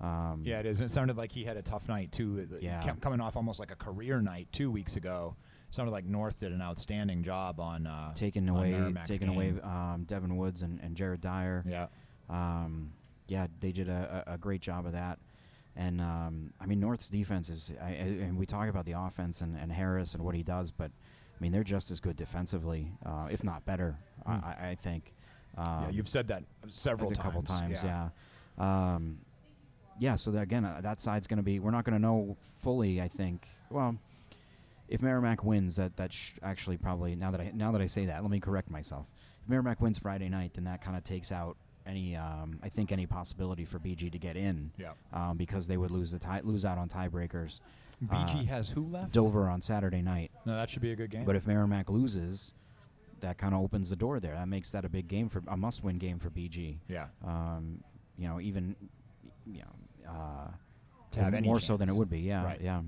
Um, 0.00 0.42
Yeah, 0.44 0.58
it 0.60 0.66
is. 0.66 0.80
It 0.80 0.90
sounded 0.90 1.16
like 1.16 1.32
he 1.32 1.44
had 1.44 1.56
a 1.56 1.62
tough 1.62 1.88
night 1.88 2.12
too. 2.12 2.46
Yeah. 2.60 2.82
coming 3.00 3.20
off 3.20 3.36
almost 3.36 3.58
like 3.60 3.70
a 3.70 3.76
career 3.76 4.20
night 4.20 4.48
two 4.52 4.70
weeks 4.70 4.96
ago. 4.96 5.36
Sounded 5.70 5.90
like 5.92 6.04
North 6.04 6.38
did 6.38 6.52
an 6.52 6.62
outstanding 6.62 7.22
job 7.24 7.60
on 7.60 7.86
uh, 7.86 8.12
taking 8.14 8.48
on 8.48 8.56
away 8.56 8.70
Merrimack's 8.72 9.10
taking 9.10 9.28
away 9.28 9.54
um, 9.62 10.04
Devin 10.06 10.36
Woods 10.36 10.62
and, 10.62 10.80
and 10.80 10.96
Jared 10.96 11.20
Dyer. 11.20 11.64
Yeah, 11.66 11.86
Um, 12.30 12.92
yeah, 13.28 13.46
they 13.60 13.72
did 13.72 13.88
a, 13.88 14.24
a 14.28 14.34
a 14.34 14.38
great 14.38 14.60
job 14.60 14.86
of 14.86 14.92
that. 14.92 15.18
And 15.74 16.00
um, 16.00 16.52
I 16.60 16.66
mean, 16.66 16.80
North's 16.80 17.10
defense 17.10 17.48
is, 17.50 17.74
I, 17.82 17.88
I, 17.88 17.90
and 17.90 18.38
we 18.38 18.46
talk 18.46 18.68
about 18.70 18.86
the 18.86 18.92
offense 18.92 19.42
and, 19.42 19.58
and 19.58 19.70
Harris 19.70 20.14
and 20.14 20.22
what 20.24 20.34
he 20.34 20.42
does, 20.42 20.70
but 20.70 20.90
I 20.90 21.38
mean, 21.42 21.52
they're 21.52 21.64
just 21.64 21.90
as 21.90 22.00
good 22.00 22.16
defensively, 22.16 22.92
uh, 23.04 23.28
if 23.30 23.44
not 23.44 23.66
better. 23.66 23.98
Hmm. 24.26 24.44
I, 24.44 24.70
I- 24.70 24.74
think. 24.74 25.12
Um, 25.58 25.66
yeah. 25.84 25.90
You've 25.90 26.08
said 26.08 26.28
that 26.28 26.42
several 26.68 27.10
a 27.10 27.14
times. 27.14 27.24
couple 27.24 27.42
times, 27.42 27.82
Yeah. 27.82 28.08
yeah. 28.58 28.94
Um, 28.94 29.18
yeah, 29.98 30.16
so 30.16 30.30
that, 30.32 30.42
again, 30.42 30.66
uh, 30.66 30.80
that 30.82 31.00
side's 31.00 31.26
going 31.26 31.38
to 31.38 31.42
be. 31.42 31.58
We're 31.60 31.70
not 31.70 31.84
going 31.84 31.94
to 31.94 31.98
know 31.98 32.36
fully. 32.60 33.00
I 33.00 33.08
think. 33.08 33.48
Well, 33.70 33.96
if 34.88 35.00
Merrimack 35.00 35.42
wins, 35.42 35.76
that 35.76 35.96
that 35.96 36.12
sh- 36.12 36.32
actually 36.42 36.76
probably 36.76 37.14
now 37.16 37.30
that 37.30 37.40
I 37.40 37.50
now 37.54 37.72
that 37.72 37.80
I 37.80 37.86
say 37.86 38.04
that, 38.06 38.20
let 38.22 38.30
me 38.30 38.38
correct 38.38 38.70
myself. 38.70 39.10
If 39.42 39.48
Merrimack 39.48 39.80
wins 39.80 39.98
Friday 39.98 40.28
night, 40.28 40.52
then 40.54 40.64
that 40.64 40.82
kind 40.82 40.96
of 40.98 41.04
takes 41.04 41.32
out 41.32 41.56
any. 41.86 42.14
Um, 42.16 42.58
I 42.62 42.68
think 42.68 42.92
any 42.92 43.06
possibility 43.06 43.64
for 43.64 43.78
BG 43.78 44.12
to 44.12 44.18
get 44.18 44.36
in. 44.36 44.70
Yeah. 44.76 44.90
Um, 45.14 45.38
because 45.38 45.66
they 45.66 45.78
would 45.78 45.90
lose 45.90 46.10
the 46.10 46.18
tie, 46.18 46.40
lose 46.44 46.66
out 46.66 46.76
on 46.76 46.88
tiebreakers. 46.90 47.60
BG 48.04 48.40
Uh, 48.40 48.44
has 48.44 48.68
who 48.68 48.86
left? 48.88 49.12
Dover 49.12 49.48
on 49.48 49.62
Saturday 49.62 50.02
night. 50.02 50.30
No, 50.44 50.54
that 50.54 50.68
should 50.68 50.82
be 50.82 50.92
a 50.92 50.96
good 50.96 51.08
game. 51.10 51.24
But 51.24 51.36
if 51.36 51.46
Merrimack 51.46 51.88
loses, 51.88 52.52
that 53.26 53.38
kind 53.38 53.54
of 53.54 53.60
opens 53.60 53.90
the 53.90 53.96
door 53.96 54.20
there. 54.20 54.34
That 54.34 54.48
makes 54.48 54.70
that 54.70 54.84
a 54.84 54.88
big 54.88 55.08
game 55.08 55.28
for 55.28 55.42
a 55.48 55.56
must-win 55.56 55.98
game 55.98 56.18
for 56.18 56.30
BG 56.30 56.78
yeah, 56.88 57.06
um, 57.24 57.82
you 58.16 58.28
know, 58.28 58.40
even 58.40 58.76
you 59.46 59.60
know, 59.62 60.10
uh, 60.10 60.48
To 61.12 61.20
have 61.22 61.42
more 61.44 61.60
so 61.60 61.76
than 61.76 61.88
it 61.88 61.94
would 61.94 62.08
be. 62.10 62.20
Yeah, 62.20 62.44
Right. 62.44 62.60
yeah. 62.60 62.80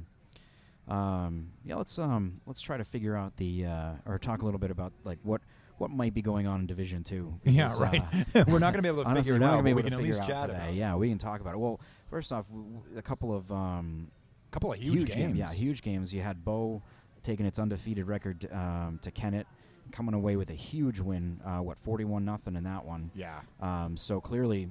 Um, 0.89 1.51
yeah, 1.65 1.75
let's 1.77 1.99
um, 1.99 2.41
let's 2.47 2.61
try 2.63 2.77
to 2.79 2.85
figure 2.85 3.15
out 3.15 3.37
the 3.37 3.67
uh, 3.67 3.93
or 4.07 4.19
talk 4.19 4.41
a 4.41 4.45
little 4.45 4.61
bit 4.61 4.71
about 4.71 4.93
like 5.05 5.19
what 5.23 5.43
what 5.77 5.91
might 5.91 6.15
be 6.15 6.23
going 6.23 6.47
on 6.47 6.61
in 6.61 6.67
Division 6.67 7.03
Two. 7.05 7.35
yeah, 7.45 7.69
right. 7.81 8.03
uh, 8.35 8.45
we're 8.49 8.59
not 8.59 8.73
going 8.73 8.75
to 8.75 8.83
be 8.83 8.89
able 8.89 9.03
to 9.05 9.09
honestly, 9.11 9.33
figure 9.35 9.47
it 9.47 9.49
out. 9.49 9.63
but 9.63 9.75
we 9.75 9.83
can 9.83 9.93
at 9.93 9.99
figure 9.99 10.15
least 10.15 10.21
out 10.23 10.27
chat 10.29 10.41
today. 10.43 10.55
about. 10.55 10.75
Yeah, 10.75 10.95
we 10.97 11.09
can 11.11 11.19
talk 11.19 11.41
about 11.43 11.55
it. 11.55 11.59
Well, 11.59 11.79
first 12.11 12.33
off, 12.33 12.47
w- 12.49 12.81
a 12.97 13.03
couple 13.03 13.37
of 13.37 13.51
um, 13.53 14.11
couple 14.51 14.73
of 14.73 14.79
huge, 14.79 15.13
games. 15.13 15.37
Yeah, 15.37 15.53
huge 15.53 15.83
games. 15.83 16.13
You 16.15 16.23
had 16.23 16.43
Bow 16.45 16.83
taking 17.23 17.45
its 17.45 17.59
undefeated 17.59 18.07
record 18.07 18.49
um, 18.51 18.99
to 19.03 19.11
Kennett, 19.11 19.47
coming 19.93 20.15
away 20.15 20.37
with 20.37 20.51
a 20.51 20.55
huge 20.55 21.01
win. 21.01 21.41
Uh, 21.45 21.59
what 21.59 21.79
forty-one 21.79 22.25
nothing 22.25 22.57
in 22.57 22.65
that 22.65 22.85
one. 22.85 23.11
Yeah, 23.15 23.41
Um, 23.61 23.97
so 23.97 24.21
clearly, 24.21 24.69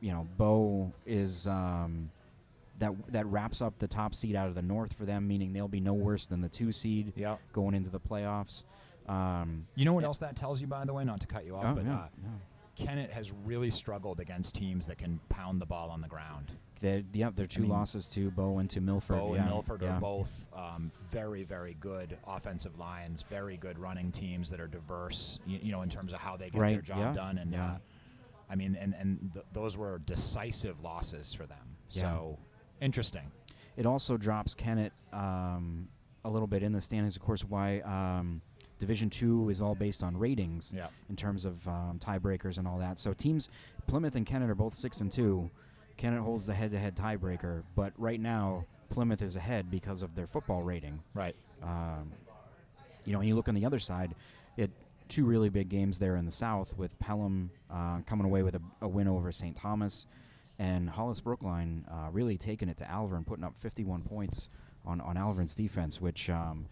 you 0.00 0.12
know, 0.12 0.26
Bow 0.36 0.92
is 1.06 1.46
um, 1.46 2.10
that 2.78 2.92
that 3.12 3.26
wraps 3.26 3.60
up 3.62 3.78
the 3.78 3.88
top 3.88 4.14
seed 4.14 4.36
out 4.36 4.48
of 4.48 4.54
the 4.54 4.62
North 4.62 4.92
for 4.92 5.04
them, 5.04 5.26
meaning 5.26 5.52
they'll 5.52 5.68
be 5.68 5.80
no 5.80 5.92
worse 5.94 6.26
than 6.26 6.40
the 6.40 6.48
two 6.48 6.72
seed 6.72 7.12
yeah. 7.16 7.36
going 7.52 7.74
into 7.74 7.90
the 7.90 8.00
playoffs. 8.00 8.64
Um, 9.08 9.66
You 9.74 9.84
know 9.84 9.94
what 9.94 10.04
else 10.04 10.18
that 10.18 10.36
tells 10.36 10.60
you, 10.60 10.66
by 10.66 10.84
the 10.84 10.92
way? 10.92 11.04
Not 11.04 11.20
to 11.20 11.26
cut 11.26 11.44
you 11.44 11.56
off, 11.56 11.64
oh, 11.66 11.74
but 11.74 11.84
yeah, 11.84 11.94
uh, 11.94 12.06
yeah. 12.22 12.84
Kennett 12.86 13.10
has 13.10 13.32
really 13.44 13.70
struggled 13.70 14.20
against 14.20 14.54
teams 14.54 14.86
that 14.86 14.98
can 14.98 15.18
pound 15.28 15.60
the 15.60 15.66
ball 15.66 15.90
on 15.90 16.00
the 16.00 16.08
ground. 16.08 16.52
They're, 16.80 17.02
yep, 17.12 17.34
they're 17.34 17.46
two 17.46 17.62
mean, 17.62 17.70
losses 17.70 18.08
to 18.10 18.30
Bow 18.30 18.58
and 18.58 18.70
to 18.70 18.80
Milford. 18.80 19.18
Bow 19.18 19.34
yeah, 19.34 19.40
and 19.40 19.50
Milford 19.50 19.82
yeah. 19.82 19.96
are 19.96 20.00
both 20.00 20.46
um, 20.54 20.92
very, 21.10 21.44
very 21.44 21.76
good 21.80 22.16
offensive 22.26 22.78
lines, 22.78 23.24
very 23.28 23.56
good 23.56 23.78
running 23.78 24.12
teams 24.12 24.48
that 24.50 24.60
are 24.60 24.68
diverse, 24.68 25.38
you, 25.46 25.58
you 25.62 25.72
know, 25.72 25.82
in 25.82 25.88
terms 25.88 26.12
of 26.12 26.20
how 26.20 26.36
they 26.36 26.50
get 26.50 26.60
their 26.60 26.80
job 26.80 26.98
yeah, 26.98 27.12
done. 27.12 27.38
And 27.38 27.52
yeah. 27.52 27.64
uh, 27.64 27.78
I 28.50 28.54
mean, 28.54 28.76
and 28.80 28.94
and 28.98 29.30
th- 29.34 29.44
those 29.52 29.76
were 29.76 29.98
decisive 30.00 30.80
losses 30.80 31.34
for 31.34 31.46
them. 31.46 31.76
Yeah. 31.90 32.02
So 32.02 32.38
interesting. 32.80 33.30
It 33.76 33.86
also 33.86 34.16
drops 34.16 34.54
Kennett 34.54 34.92
um, 35.12 35.88
a 36.24 36.30
little 36.30 36.48
bit 36.48 36.62
in 36.62 36.72
the 36.72 36.80
standings. 36.80 37.16
Of 37.16 37.22
course, 37.22 37.44
why 37.44 37.80
um, 37.80 38.40
Division 38.78 39.10
Two 39.10 39.48
is 39.50 39.60
all 39.60 39.74
based 39.74 40.02
on 40.02 40.16
ratings 40.16 40.72
Yeah. 40.74 40.88
in 41.08 41.16
terms 41.16 41.44
of 41.44 41.66
um, 41.68 41.98
tiebreakers 41.98 42.58
and 42.58 42.66
all 42.66 42.78
that. 42.78 42.98
So 42.98 43.12
teams 43.12 43.50
Plymouth 43.86 44.14
and 44.14 44.24
Kennett 44.24 44.50
are 44.50 44.54
both 44.54 44.74
six 44.74 45.00
and 45.00 45.10
two. 45.10 45.50
Kennett 45.98 46.22
holds 46.22 46.46
the 46.46 46.54
head-to-head 46.54 46.96
tiebreaker, 46.96 47.62
but 47.74 47.92
right 47.98 48.20
now 48.20 48.64
Plymouth 48.88 49.20
is 49.20 49.36
ahead 49.36 49.70
because 49.70 50.00
of 50.00 50.14
their 50.14 50.26
football 50.26 50.62
rating. 50.62 51.02
Right. 51.12 51.36
Um, 51.62 52.12
you 53.04 53.12
know, 53.12 53.18
when 53.18 53.28
you 53.28 53.34
look 53.34 53.48
on 53.48 53.54
the 53.54 53.66
other 53.66 53.80
side, 53.80 54.14
it 54.56 54.70
two 55.08 55.24
really 55.24 55.48
big 55.48 55.68
games 55.68 55.98
there 55.98 56.16
in 56.16 56.24
the 56.24 56.30
South 56.30 56.76
with 56.76 56.98
Pelham 56.98 57.50
uh, 57.70 57.98
coming 58.06 58.24
away 58.24 58.42
with 58.42 58.54
a, 58.54 58.60
a 58.80 58.88
win 58.88 59.08
over 59.08 59.32
St. 59.32 59.56
Thomas, 59.56 60.06
and 60.58 60.88
Hollis 60.88 61.20
Brookline 61.20 61.84
uh, 61.90 62.10
really 62.12 62.38
taking 62.38 62.68
it 62.68 62.78
to 62.78 62.84
Alvirne, 62.84 63.26
putting 63.26 63.44
up 63.44 63.54
51 63.58 64.02
points 64.02 64.50
on 64.86 65.00
on 65.00 65.16
Alvirne's 65.16 65.54
defense, 65.54 66.00
which 66.00 66.30
um, 66.30 66.66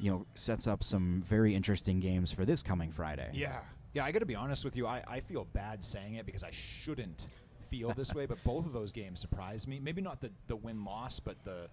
you 0.00 0.10
know 0.10 0.26
sets 0.34 0.66
up 0.66 0.82
some 0.82 1.22
very 1.26 1.54
interesting 1.54 2.00
games 2.00 2.32
for 2.32 2.44
this 2.44 2.62
coming 2.62 2.90
Friday. 2.90 3.30
Yeah. 3.32 3.60
Yeah, 3.94 4.06
I 4.06 4.10
got 4.10 4.20
to 4.20 4.26
be 4.26 4.34
honest 4.34 4.64
with 4.64 4.74
you. 4.74 4.86
I, 4.86 5.02
I 5.06 5.20
feel 5.20 5.44
bad 5.52 5.84
saying 5.84 6.14
it 6.14 6.24
because 6.24 6.42
I 6.42 6.50
shouldn't 6.50 7.26
feel 7.72 7.90
this 7.94 8.12
way, 8.14 8.26
but 8.26 8.42
both 8.44 8.66
of 8.66 8.72
those 8.74 8.92
games 8.92 9.18
surprised 9.18 9.66
me. 9.66 9.80
Maybe 9.80 10.02
not 10.02 10.20
the, 10.20 10.30
the 10.46 10.56
win 10.56 10.84
loss, 10.84 11.18
but 11.20 11.42
the, 11.44 11.68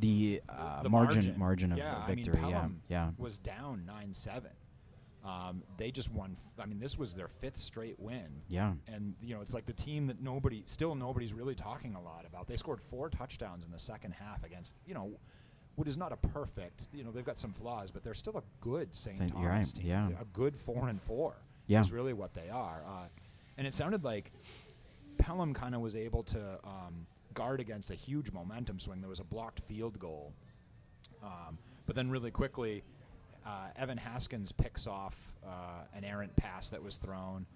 The, 0.00 0.42
uh, 0.48 0.82
the 0.82 0.90
margin 0.90 1.34
margin 1.38 1.70
of 1.72 1.78
yeah, 1.78 1.94
uh, 1.96 2.00
I 2.00 2.08
mean, 2.08 2.24
victory. 2.24 2.40
yeah, 2.50 2.68
yeah. 2.88 3.10
was 3.18 3.38
down 3.38 3.84
9 3.86 4.12
7. 4.12 4.50
Um, 5.24 5.62
they 5.76 5.90
just 5.90 6.10
won. 6.12 6.36
f- 6.38 6.62
I 6.62 6.66
mean, 6.66 6.78
this 6.80 6.96
was 6.98 7.14
their 7.14 7.28
fifth 7.28 7.56
straight 7.56 7.98
win. 8.00 8.26
Yeah. 8.48 8.72
And, 8.86 9.14
you 9.22 9.34
know, 9.34 9.40
it's 9.42 9.52
like 9.54 9.66
the 9.66 9.72
team 9.72 10.06
that 10.06 10.20
nobody, 10.22 10.62
still 10.64 10.94
nobody's 10.94 11.34
really 11.34 11.54
talking 11.54 11.94
a 11.94 12.00
lot 12.00 12.24
about. 12.26 12.46
They 12.48 12.56
scored 12.56 12.80
four 12.80 13.10
touchdowns 13.10 13.64
in 13.66 13.70
the 13.72 13.78
second 13.78 14.12
half 14.12 14.44
against, 14.44 14.74
you 14.86 14.94
know, 14.94 15.10
what 15.74 15.86
is 15.86 15.96
not 15.96 16.12
a 16.12 16.16
perfect, 16.16 16.88
you 16.92 17.04
know, 17.04 17.10
they've 17.12 17.24
got 17.26 17.38
some 17.38 17.52
flaws, 17.52 17.90
but 17.92 18.02
they're 18.02 18.14
still 18.14 18.36
a 18.38 18.42
good 18.60 18.94
St. 18.94 19.16
Saint- 19.18 19.32
Thomas 19.32 19.46
right, 19.46 19.74
team. 19.82 19.86
yeah. 19.86 20.08
A 20.20 20.24
good 20.32 20.56
four 20.56 20.88
and 20.88 21.00
four 21.02 21.34
Yeah. 21.68 21.80
is 21.80 21.92
really 21.92 22.12
what 22.14 22.32
they 22.34 22.48
are. 22.48 22.82
Uh, 22.86 23.06
and 23.58 23.66
it 23.66 23.74
sounded 23.74 24.04
like 24.04 24.32
Pelham 25.18 25.54
kind 25.54 25.74
of 25.74 25.80
was 25.80 25.96
able 25.96 26.22
to 26.24 26.58
um, 26.64 27.06
guard 27.34 27.60
against 27.60 27.90
a 27.90 27.94
huge 27.94 28.32
momentum 28.32 28.78
swing. 28.78 29.00
There 29.00 29.10
was 29.10 29.20
a 29.20 29.24
blocked 29.24 29.60
field 29.60 29.98
goal. 29.98 30.32
Um, 31.22 31.58
but 31.86 31.96
then 31.96 32.10
really 32.10 32.30
quickly, 32.30 32.82
uh, 33.46 33.68
Evan 33.76 33.98
Haskins 33.98 34.52
picks 34.52 34.86
off 34.86 35.16
uh, 35.46 35.84
an 35.94 36.04
errant 36.04 36.34
pass 36.36 36.70
that 36.70 36.82
was 36.82 36.96
thrown, 36.96 37.46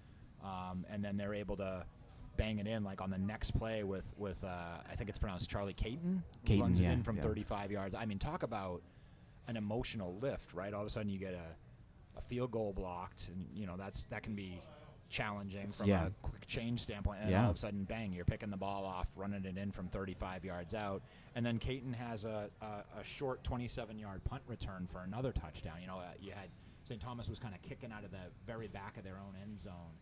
um, 0.43 0.85
and 0.89 1.03
then 1.03 1.17
they're 1.17 1.33
able 1.33 1.55
to 1.57 1.85
bang 2.35 2.57
it 2.57 2.65
in 2.65 2.83
like 2.83 2.99
on 2.99 3.11
the 3.11 3.17
next 3.17 3.51
play 3.51 3.83
with 3.83 4.05
with 4.17 4.43
uh, 4.43 4.77
I 4.89 4.95
think 4.95 5.09
it's 5.09 5.19
pronounced 5.19 5.49
Charlie 5.49 5.73
Caton, 5.73 6.23
Caton, 6.45 6.61
runs 6.61 6.79
it 6.79 6.85
in 6.85 7.03
from 7.03 7.17
yeah. 7.17 7.23
35 7.23 7.71
yards. 7.71 7.95
I 7.95 8.05
mean, 8.05 8.17
talk 8.17 8.43
about 8.43 8.81
an 9.47 9.55
emotional 9.55 10.17
lift, 10.19 10.53
right? 10.53 10.73
All 10.73 10.81
of 10.81 10.87
a 10.87 10.89
sudden, 10.89 11.09
you 11.09 11.19
get 11.19 11.33
a, 11.33 12.17
a 12.17 12.21
field 12.21 12.51
goal 12.51 12.73
blocked, 12.73 13.27
and 13.27 13.45
you 13.53 13.67
know 13.67 13.75
that's 13.77 14.05
that 14.05 14.23
can 14.23 14.33
be 14.35 14.59
challenging 15.09 15.69
from 15.69 15.87
yeah. 15.87 16.07
a 16.07 16.09
quick 16.21 16.45
change 16.47 16.79
standpoint. 16.79 17.19
And 17.21 17.29
Yeah. 17.31 17.43
all 17.43 17.49
of 17.51 17.55
a 17.55 17.59
sudden, 17.59 17.83
bang, 17.83 18.11
you're 18.13 18.25
picking 18.25 18.49
the 18.49 18.57
ball 18.57 18.85
off, 18.85 19.07
running 19.15 19.45
it 19.45 19.57
in 19.57 19.71
from 19.71 19.87
35 19.89 20.43
yards 20.45 20.73
out, 20.73 21.03
and 21.35 21.45
then 21.45 21.59
Caton 21.59 21.93
has 21.93 22.25
a, 22.25 22.49
a, 22.61 22.99
a 22.99 23.03
short 23.03 23.43
27-yard 23.43 24.23
punt 24.23 24.41
return 24.47 24.87
for 24.91 25.01
another 25.01 25.31
touchdown. 25.31 25.75
You 25.81 25.87
know, 25.87 25.99
uh, 25.99 26.13
you 26.19 26.31
had 26.31 26.49
St. 26.85 26.99
Thomas 26.99 27.29
was 27.29 27.39
kind 27.39 27.55
of 27.55 27.61
kicking 27.61 27.91
out 27.91 28.03
of 28.03 28.11
the 28.11 28.17
very 28.45 28.67
back 28.67 28.97
of 28.97 29.03
their 29.03 29.17
own 29.17 29.35
end 29.41 29.59
zone. 29.59 29.93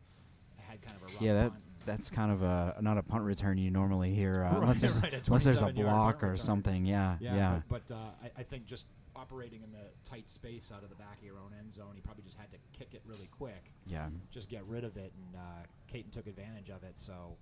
Had 0.71 0.81
kind 0.81 0.95
of 0.95 1.03
a 1.03 1.05
rough 1.05 1.21
Yeah, 1.21 1.33
that 1.33 1.51
that's 1.85 2.09
kind 2.09 2.31
of 2.31 2.43
a 2.43 2.77
not 2.81 2.97
a 2.97 3.03
punt 3.03 3.23
return 3.23 3.57
you 3.57 3.71
normally 3.71 4.13
hear 4.13 4.45
uh, 4.45 4.53
Right, 4.53 4.61
unless 4.61 4.81
there's 4.81 5.01
right, 5.01 5.13
a 5.13 5.21
unless 5.27 5.43
there's 5.43 5.61
a 5.61 5.67
block 5.73 6.23
or 6.23 6.37
something. 6.37 6.85
Yeah, 6.85 7.17
yeah, 7.19 7.61
But, 7.67 7.87
but 7.87 7.95
uh, 7.95 7.97
I, 8.23 8.41
I 8.41 8.43
think 8.43 8.65
just 8.65 8.87
operating 9.15 9.63
in 9.63 9.71
the 9.71 9.89
tight 10.09 10.29
space 10.29 10.71
out 10.75 10.83
of 10.83 10.89
the 10.89 10.95
back 10.95 11.17
of 11.19 11.25
your 11.25 11.39
own 11.39 11.51
end 11.59 11.73
zone, 11.73 11.91
he 11.95 12.01
probably 12.01 12.23
just 12.23 12.37
had 12.37 12.51
to 12.51 12.57
kick 12.71 12.93
it 12.93 13.01
really 13.05 13.27
quick, 13.37 13.71
yeah. 13.85 14.07
just 14.29 14.49
get 14.49 14.63
rid 14.65 14.83
of 14.83 14.95
it, 14.97 15.11
and 15.15 15.35
uh, 15.35 15.65
Caton 15.87 16.11
took 16.11 16.27
advantage 16.27 16.69
of 16.69 16.83
it. 16.83 16.97
So 16.97 17.35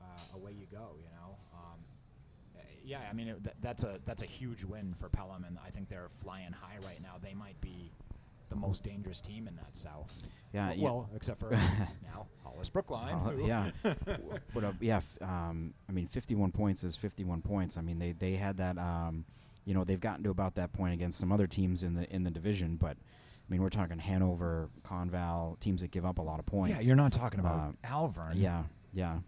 uh, 0.00 0.36
away 0.36 0.52
you 0.52 0.66
go, 0.70 0.96
you 0.98 1.08
know. 1.16 1.36
Um, 1.54 1.78
Yeah, 2.84 3.00
I 3.10 3.12
mean 3.14 3.28
it, 3.28 3.44
th- 3.44 3.56
that's 3.60 3.84
a 3.84 4.00
that's 4.06 4.22
a 4.22 4.26
huge 4.26 4.64
win 4.64 4.94
for 4.98 5.08
Pelham, 5.08 5.44
and 5.44 5.58
I 5.64 5.70
think 5.70 5.88
they're 5.88 6.10
flying 6.22 6.52
high 6.52 6.78
right 6.84 7.02
now. 7.02 7.14
They 7.22 7.34
might 7.34 7.60
be 7.60 7.92
the 8.48 8.56
most 8.56 8.82
dangerous 8.82 9.20
team 9.20 9.46
in 9.48 9.56
that 9.56 9.76
South. 9.76 10.12
Yeah, 10.52 10.68
well, 10.78 10.78
well, 10.78 11.10
except 11.14 11.40
for 11.40 11.50
now 12.02 12.26
Hollis 12.42 12.68
Brookline. 12.70 13.14
Uh, 13.14 13.46
yeah, 13.46 13.70
but 14.54 14.64
uh, 14.64 14.72
yeah, 14.80 14.96
f- 14.98 15.18
um, 15.22 15.74
I 15.88 15.92
mean, 15.92 16.06
51 16.06 16.52
points 16.52 16.84
is 16.84 16.96
51 16.96 17.42
points. 17.42 17.76
I 17.76 17.82
mean, 17.82 17.98
they 17.98 18.12
they 18.12 18.32
had 18.34 18.56
that. 18.58 18.78
Um, 18.78 19.24
you 19.64 19.74
know, 19.74 19.84
they've 19.84 20.00
gotten 20.00 20.24
to 20.24 20.30
about 20.30 20.54
that 20.54 20.72
point 20.72 20.94
against 20.94 21.18
some 21.18 21.30
other 21.30 21.46
teams 21.46 21.82
in 21.82 21.94
the 21.94 22.08
in 22.14 22.24
the 22.24 22.30
division, 22.30 22.76
but 22.76 22.96
I 22.96 23.50
mean, 23.50 23.60
we're 23.62 23.68
talking 23.68 23.98
Hanover, 23.98 24.70
Conval, 24.82 25.60
teams 25.60 25.82
that 25.82 25.90
give 25.90 26.06
up 26.06 26.18
a 26.18 26.22
lot 26.22 26.38
of 26.38 26.46
points. 26.46 26.76
yeah, 26.80 26.86
you're 26.86 26.96
not 26.96 27.12
talking 27.12 27.40
about 27.40 27.74
Uh, 27.84 27.86
Alvirne. 27.88 28.32
Yeah, 28.36 28.62
yeah, 28.94 29.18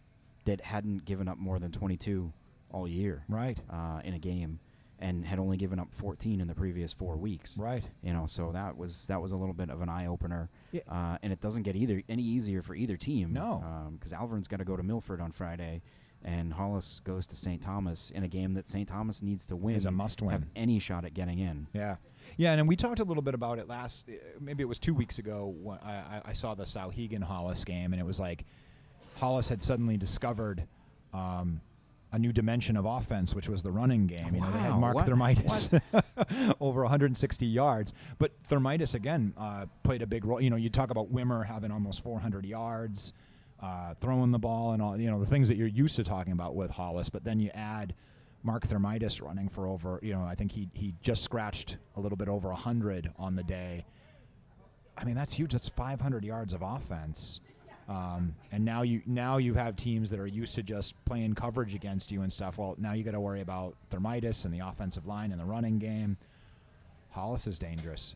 that 0.47 0.63
hadn't 0.63 1.05
given 1.05 1.29
up 1.29 1.37
more 1.37 1.59
than 1.59 1.73
22 1.73 2.33
all 2.73 2.87
year 2.89 3.25
Right. 3.29 3.59
uh, 3.69 4.01
in 4.05 4.15
a 4.15 4.19
game, 4.19 4.61
and 5.01 5.25
had 5.25 5.39
only 5.39 5.57
given 5.57 5.79
up 5.79 5.89
14 5.93 6.41
in 6.41 6.47
the 6.47 6.55
previous 6.55 6.93
four 6.93 7.17
weeks. 7.17 7.57
Right. 7.59 7.83
You 8.03 8.13
know, 8.13 8.27
so 8.27 8.53
that 8.53 8.77
was 8.77 9.07
that 9.07 9.21
was 9.21 9.33
a 9.33 9.37
little 9.37 9.55
bit 9.55 9.71
of 9.71 9.81
an 9.81 9.89
eye 9.89 10.07
opener. 10.07 10.51
Yeah. 10.73 10.83
Uh, 10.89 11.17
and 11.23 11.33
it 11.33 11.41
doesn't 11.41 11.63
get 11.65 11.75
either 11.75 12.03
any 12.09 12.23
easier 12.23 12.63
for 12.63 12.75
either 12.75 12.97
team. 12.97 13.33
No. 13.33 13.91
because 13.95 14.13
Alvirne's 14.13 14.47
got 14.49 14.59
to 14.59 14.65
go 14.65 14.77
to 14.77 14.83
Milford 14.83 15.21
on 15.21 15.33
Friday, 15.33 15.83
and 16.25 16.53
Hollis 16.53 17.01
goes 17.05 17.27
to 17.29 17.37
St. 17.37 17.63
Thomas 17.63 18.11
in 18.11 18.25
a 18.25 18.29
game 18.29 18.53
that 18.55 18.69
St. 18.69 18.87
Thomas 18.89 19.23
needs 19.23 19.47
to 19.47 19.57
win. 19.57 19.75
Is 19.75 19.87
a 19.87 19.91
must 19.91 20.21
win. 20.21 20.31
Have 20.33 20.45
any 20.55 20.79
shot 20.79 21.05
at 21.07 21.15
getting 21.15 21.39
in. 21.39 21.67
Yeah, 21.73 21.97
yeah, 22.37 22.53
and 22.53 22.69
we 22.69 22.77
talked 22.77 23.01
a 23.01 23.05
little 23.05 23.23
bit 23.23 23.33
about 23.35 23.59
it 23.59 23.69
last. 23.69 24.07
uh, 24.09 24.13
Maybe 24.39 24.63
it 24.63 24.67
was 24.67 24.79
two 24.79 24.93
weeks 24.95 25.19
ago. 25.19 25.55
When 25.63 25.79
I, 25.83 25.93
I- 25.93 26.23
I 26.27 26.33
saw 26.35 26.55
the 26.55 26.65
Souhegan 26.65 27.23
Hollis 27.23 27.65
game, 27.65 27.93
and 27.95 28.01
it 28.01 28.05
was 28.05 28.21
like 28.21 28.45
Hollis 29.17 29.49
had 29.49 29.63
suddenly 29.63 29.97
discovered 29.97 30.67
um, 31.15 31.61
a 32.13 32.19
new 32.19 32.33
dimension 32.33 32.77
of 32.77 32.85
offense, 32.85 33.35
which 33.35 33.49
was 33.49 33.63
the 33.63 33.71
running 33.71 34.07
game. 34.07 34.35
You 34.35 34.41
know, 34.41 34.51
they 34.51 34.59
had 34.59 34.79
Mark 34.79 34.95
what- 34.97 35.07
Thermitis 35.07 35.81
over 36.61 36.83
160 36.83 37.47
yards, 37.47 37.93
but 38.19 38.33
Thermitis 38.45 38.95
again 38.95 39.33
uh, 39.37 39.67
played 39.83 40.03
a 40.03 40.07
big 40.07 40.25
role. 40.25 40.41
You 40.41 40.51
know, 40.51 40.57
you 40.57 40.71
talk 40.71 40.91
about 40.91 41.13
Wimmer 41.13 41.47
having 41.47 41.71
almost 41.71 42.03
400 42.03 42.45
yards. 42.45 43.13
Uh, 43.63 43.93
throwing 44.01 44.31
the 44.31 44.39
ball 44.39 44.73
and 44.73 44.81
all 44.81 44.99
you 44.99 45.11
know 45.11 45.21
the 45.21 45.27
things 45.27 45.47
that 45.49 45.59
you're 45.59 45.69
used 45.69 45.95
to 45.95 46.03
talking 46.03 46.33
about 46.33 46.55
with 46.55 46.71
Hollis, 46.71 47.11
but 47.11 47.25
then 47.25 47.39
you 47.39 47.51
add 47.53 47.95
Mark 48.43 48.67
Thermitis 48.67 49.21
running 49.23 49.49
for 49.49 49.67
over, 49.67 50.01
you 50.03 50.13
know, 50.15 50.23
I 50.23 50.35
think 50.35 50.53
he 50.53 50.69
he 50.73 50.95
just 51.03 51.23
scratched 51.23 51.77
a 51.97 52.01
little 52.01 52.17
bit 52.17 52.29
over 52.29 52.49
100 52.49 53.13
on 53.19 53.37
the 53.37 53.43
day. 53.43 53.85
I 54.97 55.05
mean, 55.05 55.15
that's 55.15 55.35
huge. 55.35 55.53
That's 55.53 55.69
500 55.69 56.25
yards 56.25 56.53
of 56.53 56.63
offense. 56.63 57.41
Um, 57.91 58.37
and 58.53 58.65
now 58.65 58.83
you 58.83 59.03
now 59.05 59.39
you 59.39 59.55
have 59.55 59.75
teams 59.75 60.11
that 60.11 60.21
are 60.21 60.27
used 60.27 60.55
to 60.55 60.63
just 60.63 60.95
playing 61.05 61.35
coverage 61.35 61.75
against 61.75 62.13
you 62.13 62.23
and 62.23 62.33
stuff. 62.33 62.57
Well, 62.57 62.77
now 62.79 62.93
you 62.93 63.03
got 63.03 63.11
to 63.13 63.21
worry 63.21 63.41
about 63.41 63.75
Thermitis 63.91 64.45
and 64.45 64.55
the 64.55 64.61
offensive 64.61 65.07
line 65.09 65.33
and 65.33 65.41
the 65.41 65.45
running 65.45 65.81
game. 65.81 66.17
Hollis 67.11 67.49
is 67.49 67.59
dangerous. 67.59 68.15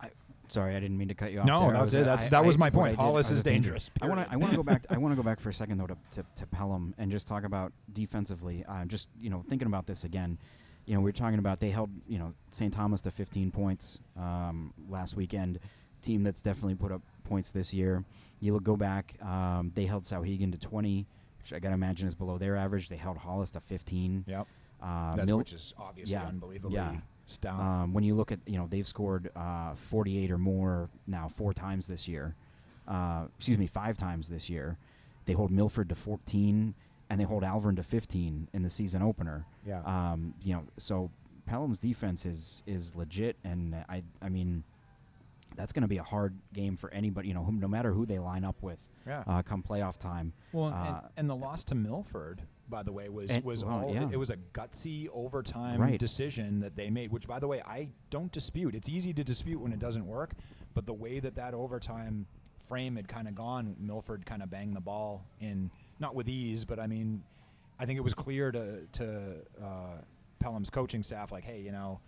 I, 0.00 0.10
sorry, 0.46 0.76
I 0.76 0.80
didn't 0.80 0.96
mean 0.96 1.08
to 1.08 1.14
cut 1.14 1.32
you 1.32 1.40
off. 1.40 1.46
No, 1.46 1.62
there. 1.62 1.72
That's 1.72 1.82
was, 1.82 1.94
it. 1.94 2.00
uh, 2.02 2.04
That's- 2.04 2.26
I- 2.26 2.30
that 2.30 2.44
was 2.44 2.54
I- 2.54 2.58
my 2.60 2.70
point. 2.70 2.92
Did- 2.96 3.02
Hollis 3.02 3.32
is 3.32 3.42
thinking- 3.42 3.62
dangerous, 3.62 3.90
I 4.00 4.06
want 4.06 4.20
to. 4.20 4.24
period. 4.26 4.34
I 4.34 4.36
want 4.36 4.52
to 4.52 4.56
go 4.56 4.62
back. 4.62 4.86
I 4.90 4.98
want 4.98 5.10
to 5.12 5.16
go 5.16 5.24
back 5.24 5.40
for 5.40 5.48
a 5.48 5.52
second 5.52 5.78
though 5.78 5.88
to, 5.88 5.96
to, 6.12 6.24
to 6.36 6.46
Pelham 6.46 6.94
and 6.98 7.10
just 7.10 7.26
talk 7.26 7.42
about 7.42 7.72
defensively. 7.94 8.64
Uh, 8.68 8.84
just 8.84 9.08
you 9.20 9.28
know, 9.28 9.44
thinking 9.48 9.66
about 9.66 9.86
this 9.86 10.04
again. 10.04 10.38
You 10.84 10.94
know, 10.94 11.00
we 11.00 11.10
are 11.10 11.12
talking 11.12 11.40
about 11.40 11.58
they 11.58 11.70
held 11.70 11.90
you 12.06 12.18
know 12.20 12.32
St. 12.50 12.72
Thomas 12.72 13.00
to 13.00 13.10
15 13.10 13.50
points 13.50 14.00
um, 14.16 14.72
last 14.88 15.16
weekend. 15.16 15.58
Team 16.00 16.22
that's 16.22 16.42
definitely 16.42 16.76
put 16.76 16.92
up 16.92 17.02
points 17.28 17.52
this 17.52 17.72
year. 17.72 18.04
You 18.40 18.52
look 18.54 18.64
go 18.64 18.76
back. 18.76 19.14
Um, 19.22 19.72
they 19.74 19.86
held 19.86 20.04
Souhegan 20.04 20.52
to 20.52 20.58
20, 20.58 21.06
which 21.38 21.52
I 21.52 21.58
gotta 21.58 21.74
imagine 21.74 22.08
is 22.08 22.14
below 22.14 22.38
their 22.38 22.56
average. 22.56 22.88
They 22.88 22.96
held 22.96 23.16
Hollis 23.16 23.50
to 23.52 23.60
15. 23.60 24.24
Yep. 24.26 24.46
Uh, 24.80 25.16
Mil- 25.24 25.38
which 25.38 25.52
is 25.52 25.74
obviously 25.78 26.14
yeah, 26.14 26.26
unbelievably 26.26 26.74
yeah. 26.74 26.96
stout. 27.24 27.58
um, 27.58 27.94
when 27.94 28.04
you 28.04 28.14
look 28.14 28.30
at 28.30 28.38
you 28.46 28.58
know 28.58 28.66
they've 28.68 28.86
scored 28.86 29.30
uh, 29.34 29.74
48 29.74 30.30
or 30.30 30.38
more 30.38 30.90
now 31.06 31.28
four 31.28 31.52
times 31.52 31.86
this 31.86 32.06
year. 32.06 32.34
Uh, 32.86 33.24
excuse 33.36 33.58
me, 33.58 33.66
five 33.66 33.96
times 33.96 34.28
this 34.28 34.48
year. 34.48 34.76
They 35.24 35.32
hold 35.32 35.50
Milford 35.50 35.88
to 35.88 35.96
14 35.96 36.72
and 37.10 37.20
they 37.20 37.24
hold 37.24 37.42
Alvirne 37.42 37.76
to 37.76 37.82
15 37.82 38.48
in 38.52 38.62
the 38.62 38.70
season 38.70 39.02
opener. 39.02 39.44
Yeah. 39.66 39.82
Um, 39.82 40.34
you 40.42 40.54
know, 40.54 40.64
so 40.76 41.10
Pelham's 41.46 41.80
defense 41.80 42.26
is 42.26 42.62
is 42.66 42.94
legit, 42.96 43.36
and 43.44 43.74
I 43.88 44.02
I 44.20 44.28
mean 44.28 44.64
that's 45.56 45.72
going 45.72 45.82
to 45.82 45.88
be 45.88 45.98
a 45.98 46.02
hard 46.02 46.38
game 46.52 46.76
for 46.76 46.92
anybody. 46.92 47.28
You 47.28 47.34
know, 47.34 47.44
whom, 47.44 47.58
no 47.58 47.68
matter 47.68 47.92
who 47.92 48.06
they 48.06 48.18
line 48.18 48.44
up 48.44 48.62
with, 48.62 48.86
Yeah. 49.06 49.24
uh, 49.26 49.42
come 49.42 49.62
playoff 49.62 49.98
time. 49.98 50.32
Well, 50.52 50.66
Uh, 50.72 50.86
and, 50.86 51.10
and 51.16 51.30
the 51.30 51.36
loss 51.36 51.64
to 51.64 51.74
Milford, 51.74 52.42
by 52.68 52.82
the 52.82 52.92
way, 52.92 53.08
was 53.08 53.30
And- 53.30 53.44
was 53.44 53.64
well, 53.64 53.84
all 53.86 53.94
yeah. 53.94 54.08
it 54.10 54.16
was 54.16 54.30
a 54.30 54.36
gutsy 54.36 55.08
overtime 55.12 55.80
Right. 55.80 55.98
decision 55.98 56.60
that 56.60 56.76
they 56.76 56.90
made. 56.90 57.10
Which, 57.12 57.26
by 57.26 57.38
the 57.38 57.48
way, 57.48 57.62
I 57.62 57.88
don't 58.10 58.30
dispute. 58.32 58.74
It's 58.74 58.88
easy 58.88 59.12
to 59.14 59.24
dispute 59.24 59.60
when 59.60 59.72
it 59.72 59.78
doesn't 59.78 60.06
work, 60.06 60.34
but 60.74 60.86
the 60.86 60.94
way 60.94 61.20
that 61.20 61.34
that 61.36 61.54
overtime 61.54 62.26
frame 62.58 62.96
had 62.96 63.06
kind 63.08 63.28
of 63.28 63.34
gone, 63.34 63.76
Milford 63.78 64.26
kind 64.26 64.42
of 64.42 64.50
banged 64.50 64.74
the 64.74 64.80
ball 64.80 65.24
in 65.40 65.70
not 66.00 66.14
with 66.14 66.28
ease, 66.28 66.64
but 66.64 66.78
I 66.80 66.86
mean, 66.86 67.22
I 67.78 67.86
think 67.86 67.96
it 67.96 68.02
was 68.02 68.14
clear 68.14 68.50
to 68.52 68.86
to 68.92 69.36
uh, 69.62 69.98
Pelham's 70.40 70.68
coaching 70.70 71.02
staff, 71.02 71.30
like, 71.32 71.44
hey, 71.44 71.60
you 71.60 71.70
know, 71.72 72.00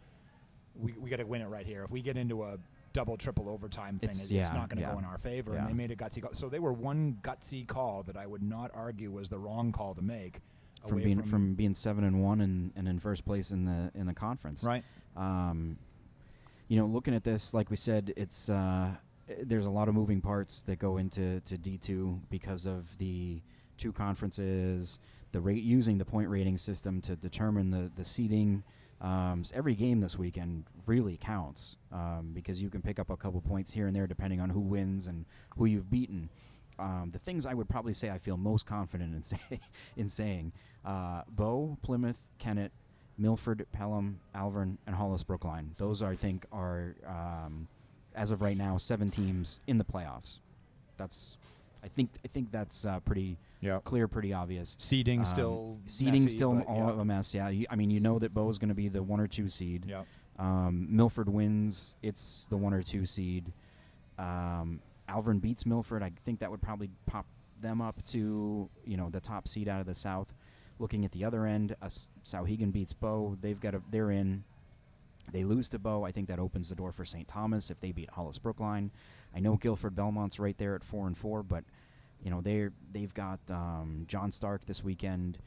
we 0.75 0.93
we 0.95 1.09
got 1.11 1.17
to 1.17 1.25
win 1.25 1.41
it 1.43 1.47
right 1.47 1.65
here. 1.67 1.85
If 1.85 1.91
we 1.91 2.03
get 2.03 2.17
into 2.17 2.43
a 2.45 2.59
double 2.93 3.17
triple 3.17 3.49
overtime 3.49 3.99
thing, 3.99 4.11
It's- 4.11 4.25
it's, 4.25 4.33
it's 4.33 4.51
not 4.51 4.69
going 4.69 4.79
to 4.79 4.83
yeah. 4.83 4.93
go 4.93 4.99
in 4.99 5.05
our 5.05 5.19
favor. 5.19 5.53
Yeah. 5.53 5.61
And 5.61 5.69
they 5.69 5.73
made 5.73 5.91
a 5.91 5.97
gutsy 5.97 6.23
call. 6.23 6.33
So 6.33 6.49
they 6.49 6.59
were 6.59 6.73
one 6.73 7.19
gutsy 7.23 7.67
call 7.67 8.03
that 8.05 8.17
I 8.17 8.27
would 8.27 8.43
not 8.43 8.71
argue 8.75 9.11
was 9.11 9.29
the 9.29 9.39
wrong 9.39 9.73
call 9.73 9.95
to 9.95 10.03
make. 10.03 10.41
From 10.87 11.03
being 11.03 11.23
from, 11.23 11.55
being 11.55 11.75
seven 11.75 12.05
and 12.05 12.23
one 12.23 12.41
and, 12.41 12.73
and 12.77 12.87
in 12.87 13.01
first 13.01 13.25
place 13.25 13.51
in 13.51 13.65
the 13.65 13.91
in 13.95 14.07
the 14.07 14.15
conference, 14.15 14.63
right. 14.63 14.85
Um, 15.17 15.77
you 16.69 16.79
know, 16.79 16.87
looking 16.87 17.15
at 17.15 17.25
this, 17.25 17.53
like 17.53 17.69
we 17.69 17.75
said, 17.77 18.15
it's 18.17 18.49
uh, 18.49 18.91
there's 19.43 19.67
a 19.67 19.71
lot 19.71 19.89
of 19.89 19.95
moving 19.95 20.21
parts 20.21 20.63
that 20.63 20.79
go 20.79 20.99
into 20.99 21.41
to 21.41 21.59
D 21.59 21.79
two 21.79 22.21
because 22.31 22.65
of 22.65 22.97
the 22.99 23.43
two 23.77 23.93
conferences, 23.93 25.01
the 25.33 25.41
rate 25.41 25.65
using 25.65 25.99
the 25.99 26.05
point 26.05 26.29
rating 26.31 26.57
system 26.57 27.01
to 27.03 27.17
determine 27.17 27.71
the 27.71 27.91
the 27.97 28.05
seeding. 28.05 28.63
Um, 29.01 29.43
s- 29.45 29.53
every 29.55 29.75
game 29.75 30.01
this 30.01 30.19
weekend 30.19 30.65
really 30.87 31.17
counts 31.17 31.77
um, 31.93 32.33
because 32.35 32.61
you 32.63 32.69
can 32.69 32.83
pick 32.83 32.99
up 32.99 33.11
a 33.11 33.17
couple 33.17 33.41
points 33.41 33.73
here 33.73 33.87
and 33.87 33.95
there 33.95 34.07
depending 34.07 34.41
on 34.41 34.51
who 34.51 34.61
wins 34.61 35.07
and 35.07 35.25
who 35.57 35.67
you've 35.67 35.91
beaten. 35.91 36.29
Um, 36.81 37.11
the 37.13 37.19
things 37.19 37.47
I 37.47 37.55
would 37.55 37.69
probably 37.69 37.93
say 37.93 38.11
I 38.11 38.19
feel 38.19 38.37
most 38.37 38.67
confident 38.67 39.15
in, 39.15 39.23
say, 39.25 39.61
in 39.97 40.09
saying 40.09 40.53
uh, 40.85 41.23
Bow, 41.31 41.77
Plymouth, 41.83 42.21
Kennett, 42.39 42.73
Milford, 43.19 43.67
Pelham, 43.73 44.19
Alvirne, 44.35 44.77
and 44.87 44.95
Hollis 44.95 45.23
Brookline. 45.23 45.75
Those 45.77 46.03
I 46.03 46.15
think 46.15 46.47
are, 46.53 46.95
um, 47.07 47.67
as 48.15 48.31
of 48.31 48.43
right 48.43 48.57
now, 48.57 48.77
seven 48.77 49.11
teams 49.11 49.61
in 49.67 49.77
the 49.79 49.85
playoffs. 49.85 50.39
That's, 50.97 51.37
I 51.83 51.89
think, 51.89 52.11
I 52.25 52.29
think 52.29 52.51
that's 52.51 52.85
uh, 52.85 53.01
pretty 53.01 53.37
Yeah. 53.61 53.81
clear, 53.85 54.09
pretty 54.09 54.33
obvious. 54.33 54.77
Seeding 54.79 55.21
Um, 55.21 55.25
still 55.25 55.79
seeding 55.87 56.23
messy, 56.25 56.37
still 56.37 56.61
all 56.63 56.77
yeah. 56.87 56.91
of 56.91 56.99
a 56.99 57.05
mess. 57.05 57.35
Yeah, 57.35 57.49
you, 57.49 57.67
I 57.71 57.77
mean, 57.77 57.91
you 57.91 58.01
know 58.01 58.19
that 58.19 58.35
Bow 58.35 58.49
is 58.49 58.59
going 58.59 58.69
to 58.71 58.75
be 58.75 58.89
the 58.89 59.03
one 59.03 59.21
or 59.21 59.27
two 59.27 59.49
seed. 59.49 59.85
Yeah. 59.87 60.05
Um, 60.39 60.87
Milford 60.91 61.29
wins. 61.29 61.95
It's 62.03 62.47
the 62.51 62.57
one 62.57 62.73
or 62.73 62.83
two 62.83 63.05
seed. 63.05 63.53
Um, 64.19 64.81
Alvirne 65.09 65.41
beats 65.41 65.65
Milford. 65.67 66.03
I 66.03 66.13
think 66.25 66.39
that 66.41 66.51
would 66.51 66.61
probably 66.63 66.91
pop 67.07 67.27
them 67.61 67.81
up 67.81 68.05
to 68.07 68.69
you 68.85 68.97
know 68.97 69.11
the 69.11 69.21
top 69.21 69.49
seed 69.49 69.69
out 69.69 69.81
of 69.81 69.87
the 69.87 69.95
South. 69.95 70.33
Looking 70.79 71.05
at 71.05 71.11
the 71.13 71.25
other 71.25 71.45
end, 71.47 71.75
uh, 71.83 71.87
Souhegan 72.25 72.71
beats 72.73 72.93
Bow. 72.93 73.37
They've 73.41 73.59
got 73.59 73.75
a, 73.75 73.83
they're 73.91 74.11
in. 74.13 74.45
They 75.33 75.45
lose 75.45 75.69
to 75.71 75.79
Bow. 75.79 76.05
I 76.05 76.13
think 76.13 76.29
that 76.29 76.39
opens 76.39 76.69
the 76.69 76.75
door 76.77 76.93
for 76.93 77.05
St. 77.05 77.27
Thomas 77.27 77.71
if 77.71 77.81
they 77.81 77.91
beat 77.93 78.11
Hollis 78.11 78.39
Brookline. 78.39 78.91
I 79.39 79.41
know 79.41 79.57
Gilford 79.57 79.95
Belmont's 79.95 80.41
right 80.41 80.59
there 80.59 80.75
at 80.75 80.83
four 80.83 81.07
and 81.07 81.17
four, 81.17 81.45
but 81.45 81.63
you 82.25 82.29
know 82.31 82.41
they 82.41 82.69
they've 82.93 83.15
got 83.15 83.39
um, 83.51 84.05
John 84.09 84.33
Stark 84.33 84.65
this 84.67 84.83
weekend. 84.83 85.39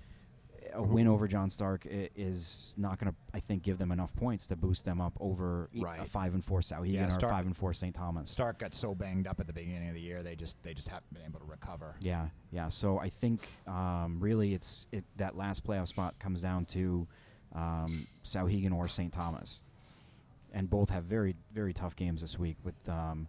A 0.74 0.82
win 0.82 1.06
over 1.10 1.28
John 1.28 1.50
Stark 1.50 1.86
is 1.90 2.74
not 2.78 2.98
going 2.98 3.12
to, 3.12 3.18
I 3.34 3.42
think, 3.42 3.62
give 3.64 3.78
them 3.78 3.92
enough 3.92 4.16
points 4.16 4.48
to 4.48 4.56
boost 4.56 4.86
them 4.86 5.02
up 5.02 5.12
over 5.20 5.70
e- 5.74 5.82
a 5.82 5.84
Right. 5.84 6.08
five 6.08 6.34
and 6.34 6.42
four 6.42 6.62
Souhegan 6.62 6.94
Yeah, 6.94 7.08
or 7.08 7.10
Stark- 7.10 7.30
five 7.34 7.46
and 7.46 7.58
four 7.58 7.74
St. 7.74 7.94
Thomas. 7.94 8.30
Stark 8.30 8.60
got 8.60 8.74
so 8.74 8.96
banged 8.96 9.28
up 9.28 9.42
at 9.42 9.48
the 9.48 9.52
beginning 9.54 9.90
of 9.90 9.96
the 9.96 10.00
year, 10.00 10.24
they 10.24 10.34
just 10.38 10.56
they 10.64 10.74
just 10.74 10.88
haven't 10.88 11.14
been 11.14 11.24
able 11.28 11.42
to 11.42 11.46
recover. 11.46 11.96
Yeah, 12.00 12.30
yeah. 12.52 12.70
So 12.70 13.00
I 13.00 13.10
think 13.10 13.42
um, 13.68 14.18
really 14.22 14.54
it's 14.54 14.88
it, 14.94 15.04
that 15.18 15.36
last 15.36 15.68
playoff 15.68 15.90
spot 15.90 16.18
comes 16.20 16.42
down 16.42 16.64
to 16.68 17.06
um, 17.54 18.08
Souhegan 18.24 18.72
or 18.74 18.88
St. 18.88 19.12
Thomas, 19.12 19.64
and 20.54 20.70
both 20.70 20.90
have 20.90 21.04
very 21.04 21.36
very 21.54 21.74
tough 21.74 21.98
games 21.98 22.22
this 22.22 22.40
week 22.40 22.56
with 22.64 22.76
um, 22.88 23.28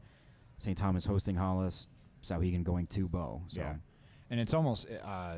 St. 0.62 0.78
Thomas 0.78 1.04
hosting 1.04 1.34
Hollis, 1.34 1.88
Souhegan 2.22 2.62
going 2.62 2.86
to 2.88 3.08
Bow. 3.08 3.42
So 3.48 3.60
Yeah. 3.60 3.74
And 4.30 4.38
it's 4.38 4.54
almost 4.54 4.88
uh, 5.04 5.36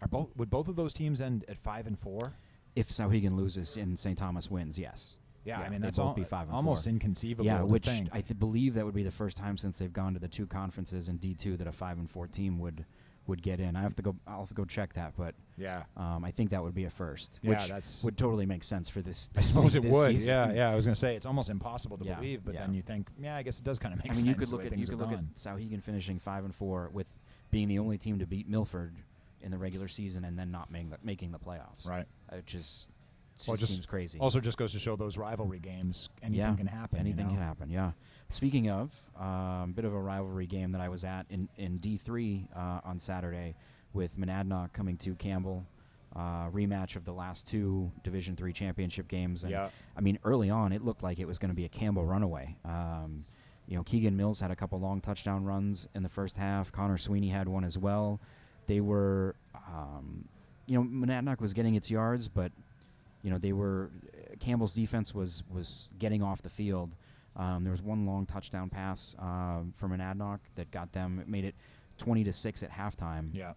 are 0.00 0.08
both 0.08 0.34
would 0.36 0.50
both 0.50 0.68
of 0.68 0.76
those 0.76 0.92
teams 0.92 1.20
end 1.20 1.44
at 1.48 1.58
five 1.58 1.86
and 1.86 1.98
four? 1.98 2.32
if 2.76 2.88
Souhegan 2.88 3.36
loses 3.36 3.76
and 3.76 3.96
St. 3.96 4.18
Thomas 4.18 4.50
wins, 4.50 4.76
yes. 4.76 5.18
Yeah, 5.44 5.60
I 5.60 5.68
mean 5.68 5.80
that's 5.80 5.98
both 5.98 6.16
be 6.16 6.24
five 6.24 6.48
and 6.48 6.56
almost 6.56 6.84
four. 6.84 6.90
inconceivable. 6.90 7.44
Yeah, 7.44 7.62
which 7.62 7.86
think. 7.86 8.08
I 8.12 8.20
th- 8.20 8.36
believe 8.38 8.74
that 8.74 8.84
would 8.84 8.94
be 8.94 9.04
the 9.04 9.12
first 9.12 9.36
time 9.36 9.56
since 9.58 9.78
they've 9.78 9.92
gone 9.92 10.14
to 10.14 10.18
the 10.18 10.26
two 10.26 10.46
conferences 10.46 11.08
in 11.08 11.18
D 11.18 11.34
two 11.34 11.56
that 11.58 11.66
a 11.68 11.72
five 11.72 11.98
and 11.98 12.10
four 12.10 12.26
team 12.26 12.58
would 12.58 12.84
would 13.26 13.42
get 13.42 13.58
in. 13.60 13.74
I 13.76 13.80
have 13.82 13.96
to 13.96 14.02
go. 14.02 14.14
I'll 14.26 14.40
have 14.40 14.48
to 14.50 14.54
go 14.54 14.64
check 14.64 14.92
that, 14.94 15.14
but 15.16 15.34
Yeah. 15.56 15.84
um, 15.96 16.24
I 16.24 16.30
think 16.30 16.50
that 16.50 16.62
would 16.62 16.74
be 16.74 16.84
a 16.84 16.90
first, 16.90 17.38
Yeah, 17.42 17.50
which 17.50 17.68
that's- 17.68 18.04
would 18.04 18.18
totally 18.18 18.44
make 18.46 18.62
sense 18.62 18.88
for 18.88 19.00
this. 19.00 19.30
I 19.36 19.40
suppose 19.40 19.72
se- 19.72 19.78
it 19.78 19.82
this 19.82 19.92
would. 19.94 20.10
season. 20.10 20.28
Yeah, 20.30 20.52
yeah. 20.52 20.70
I 20.70 20.74
was 20.74 20.84
gonna 20.84 20.94
say 20.94 21.16
it's 21.16 21.24
almost 21.26 21.48
impossible 21.48 21.96
to 21.98 22.04
Yeah, 22.04 22.16
believe, 22.16 22.44
but 22.44 22.54
yeah. 22.54 22.60
then 22.60 22.74
you 22.74 22.82
think, 22.82 23.08
yeah, 23.18 23.36
I 23.36 23.42
guess 23.42 23.58
it 23.58 23.64
does 23.64 23.78
kind 23.78 23.94
of 23.94 23.98
make 23.98 24.06
sense. 24.08 24.16
I 24.16 24.20
sense. 24.20 24.24
mean, 24.26 24.34
you 24.34 24.38
could 24.38 24.50
look 24.52 24.64
at 24.72 24.78
you 24.78 24.86
could 24.86 24.98
look 24.98 25.12
at. 25.12 25.34
Souhegan 25.34 25.82
finishing 25.82 26.18
five 26.18 26.44
and 26.44 26.54
four 26.54 26.90
with 26.92 27.14
being 27.50 27.68
the 27.68 27.78
only 27.78 27.96
team 27.98 28.18
to 28.18 28.26
beat 28.26 28.46
Milford 28.48 28.94
in 29.40 29.50
the 29.50 29.58
regular 29.58 29.88
season 29.88 30.24
and 30.24 30.38
then 30.38 30.50
not 30.50 30.70
making 30.70 30.90
the, 30.90 30.98
making 31.02 31.30
the 31.32 31.38
playoffs. 31.38 31.86
right. 31.86 32.06
Which 32.30 32.54
it 32.54 32.88
Well, 33.46 33.56
just 33.56 33.72
seems 33.72 33.86
crazy. 33.86 34.18
Also, 34.20 34.40
just 34.40 34.58
goes 34.58 34.72
to 34.72 34.78
show 34.78 34.96
those 34.96 35.18
rivalry 35.18 35.58
games. 35.58 36.08
Anything 36.22 36.38
yeah, 36.38 36.54
can 36.54 36.66
happen. 36.66 36.98
you 36.98 37.04
Anything 37.06 37.26
know? 37.26 37.32
can 37.34 37.42
happen. 37.42 37.68
Yeah. 37.70 37.92
Speaking 38.30 38.70
of, 38.70 38.94
um, 39.20 39.72
bit 39.72 39.84
of 39.84 39.92
a 39.92 40.00
rivalry 40.00 40.46
game 40.46 40.70
that 40.72 40.80
I 40.80 40.88
was 40.88 41.04
at 41.04 41.26
in 41.30 41.48
in 41.56 41.78
D 41.78 41.96
three 41.96 42.46
uh, 42.54 42.80
on 42.84 42.98
Saturday 42.98 43.54
with 43.92 44.16
Monadnock 44.18 44.72
coming 44.72 44.96
to 44.98 45.14
Campbell. 45.16 45.66
Uh, 46.16 46.48
rematch 46.50 46.94
of 46.94 47.04
the 47.04 47.12
last 47.12 47.44
two 47.48 47.90
Division 48.04 48.36
three 48.36 48.52
championship 48.52 49.08
games. 49.08 49.42
And 49.42 49.50
Yeah. 49.50 49.68
I 49.96 50.00
mean, 50.00 50.16
early 50.22 50.48
on, 50.48 50.72
it 50.72 50.84
looked 50.84 51.02
like 51.02 51.18
it 51.18 51.26
was 51.26 51.38
going 51.40 51.48
to 51.48 51.56
be 51.56 51.64
a 51.64 51.68
Campbell 51.68 52.04
runaway. 52.04 52.56
Um, 52.64 53.24
you 53.66 53.76
know, 53.76 53.82
Keegan 53.82 54.16
Mills 54.16 54.38
had 54.38 54.52
a 54.52 54.56
couple 54.56 54.78
long 54.78 55.00
touchdown 55.00 55.42
runs 55.44 55.88
in 55.94 56.04
the 56.04 56.08
first 56.08 56.36
half. 56.36 56.70
Connor 56.70 56.98
Sweeney 56.98 57.28
had 57.30 57.48
one 57.48 57.64
as 57.64 57.76
well. 57.76 58.20
They 58.68 58.80
were, 58.80 59.34
um, 59.56 60.24
you 60.66 60.76
know, 60.78 60.84
Monadnock 60.84 61.40
was 61.40 61.52
getting 61.52 61.74
its 61.74 61.90
yards, 61.90 62.28
but 62.28 62.52
you 63.24 63.30
know 63.30 63.38
they 63.38 63.52
were 63.52 63.90
Campbell's 64.38 64.74
defense 64.74 65.12
was 65.12 65.42
was 65.50 65.88
getting 65.98 66.22
off 66.22 66.42
the 66.42 66.50
field. 66.50 66.94
Um, 67.36 67.64
there 67.64 67.72
was 67.72 67.82
one 67.82 68.06
long 68.06 68.26
touchdown 68.26 68.70
pass 68.70 69.16
um, 69.18 69.72
from 69.76 69.90
Monadnock 69.90 70.38
that 70.54 70.70
got 70.70 70.92
them. 70.92 71.18
It 71.18 71.26
made 71.28 71.44
it 71.44 71.56
20 71.98 72.22
to 72.22 72.32
six 72.32 72.62
at 72.62 72.70
halftime. 72.70 73.30
Yeah. 73.32 73.54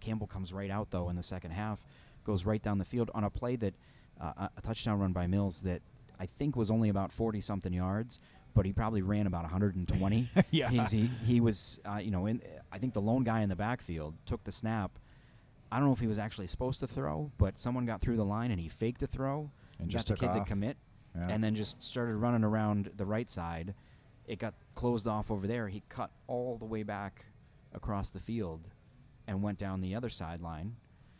Campbell 0.00 0.26
comes 0.26 0.52
right 0.54 0.70
out 0.70 0.90
though 0.90 1.10
in 1.10 1.16
the 1.16 1.22
second 1.22 1.50
half, 1.50 1.84
goes 2.24 2.46
right 2.46 2.62
down 2.62 2.78
the 2.78 2.84
field 2.84 3.10
on 3.14 3.24
a 3.24 3.30
play 3.30 3.56
that 3.56 3.74
uh, 4.20 4.32
a- 4.38 4.50
a 4.56 4.60
touchdown 4.62 4.98
run 5.00 5.12
by 5.12 5.26
Mills 5.26 5.60
that 5.62 5.82
I 6.20 6.26
think 6.26 6.56
was 6.56 6.70
only 6.70 6.88
about 6.88 7.12
40 7.12 7.40
something 7.42 7.72
yards, 7.72 8.20
but 8.54 8.64
he 8.64 8.72
probably 8.72 9.02
ran 9.02 9.26
about 9.26 9.42
120. 9.42 10.30
Yeah. 10.50 10.70
He's, 10.70 10.90
he 10.90 11.10
he 11.26 11.40
was 11.40 11.80
uh, 11.84 11.96
you 11.96 12.10
know 12.10 12.26
in 12.26 12.40
I 12.72 12.78
think 12.78 12.94
the 12.94 13.00
lone 13.02 13.24
guy 13.24 13.40
in 13.42 13.48
the 13.48 13.56
backfield 13.56 14.14
took 14.24 14.44
the 14.44 14.52
snap. 14.52 14.92
I 15.74 15.78
don't 15.78 15.88
know 15.88 15.92
if 15.92 15.98
he 15.98 16.06
was 16.06 16.20
actually 16.20 16.46
supposed 16.46 16.78
to 16.80 16.86
throw, 16.86 17.32
but 17.36 17.58
someone 17.58 17.84
got 17.84 18.00
through 18.00 18.16
the 18.16 18.24
line 18.24 18.52
and 18.52 18.60
he 18.60 18.68
faked 18.68 19.02
a 19.02 19.08
throw 19.08 19.50
And 19.80 19.88
got 19.88 19.92
just 19.92 20.06
the 20.06 20.14
kid 20.14 20.32
to 20.32 20.44
commit, 20.44 20.76
Yeah. 21.16 21.26
and 21.30 21.42
then 21.42 21.56
just 21.56 21.82
started 21.82 22.14
running 22.14 22.44
around 22.44 22.92
the 22.96 23.04
right 23.04 23.28
side. 23.28 23.74
It 24.28 24.38
got 24.38 24.54
closed 24.76 25.08
off 25.08 25.32
over 25.32 25.48
there. 25.48 25.66
He 25.68 25.82
cut 25.88 26.12
all 26.28 26.56
the 26.58 26.64
way 26.64 26.84
back 26.84 27.24
across 27.74 28.10
the 28.10 28.20
field 28.20 28.70
and 29.26 29.42
went 29.42 29.58
down 29.58 29.80
the 29.80 29.96
other 29.96 30.10
sideline 30.10 30.76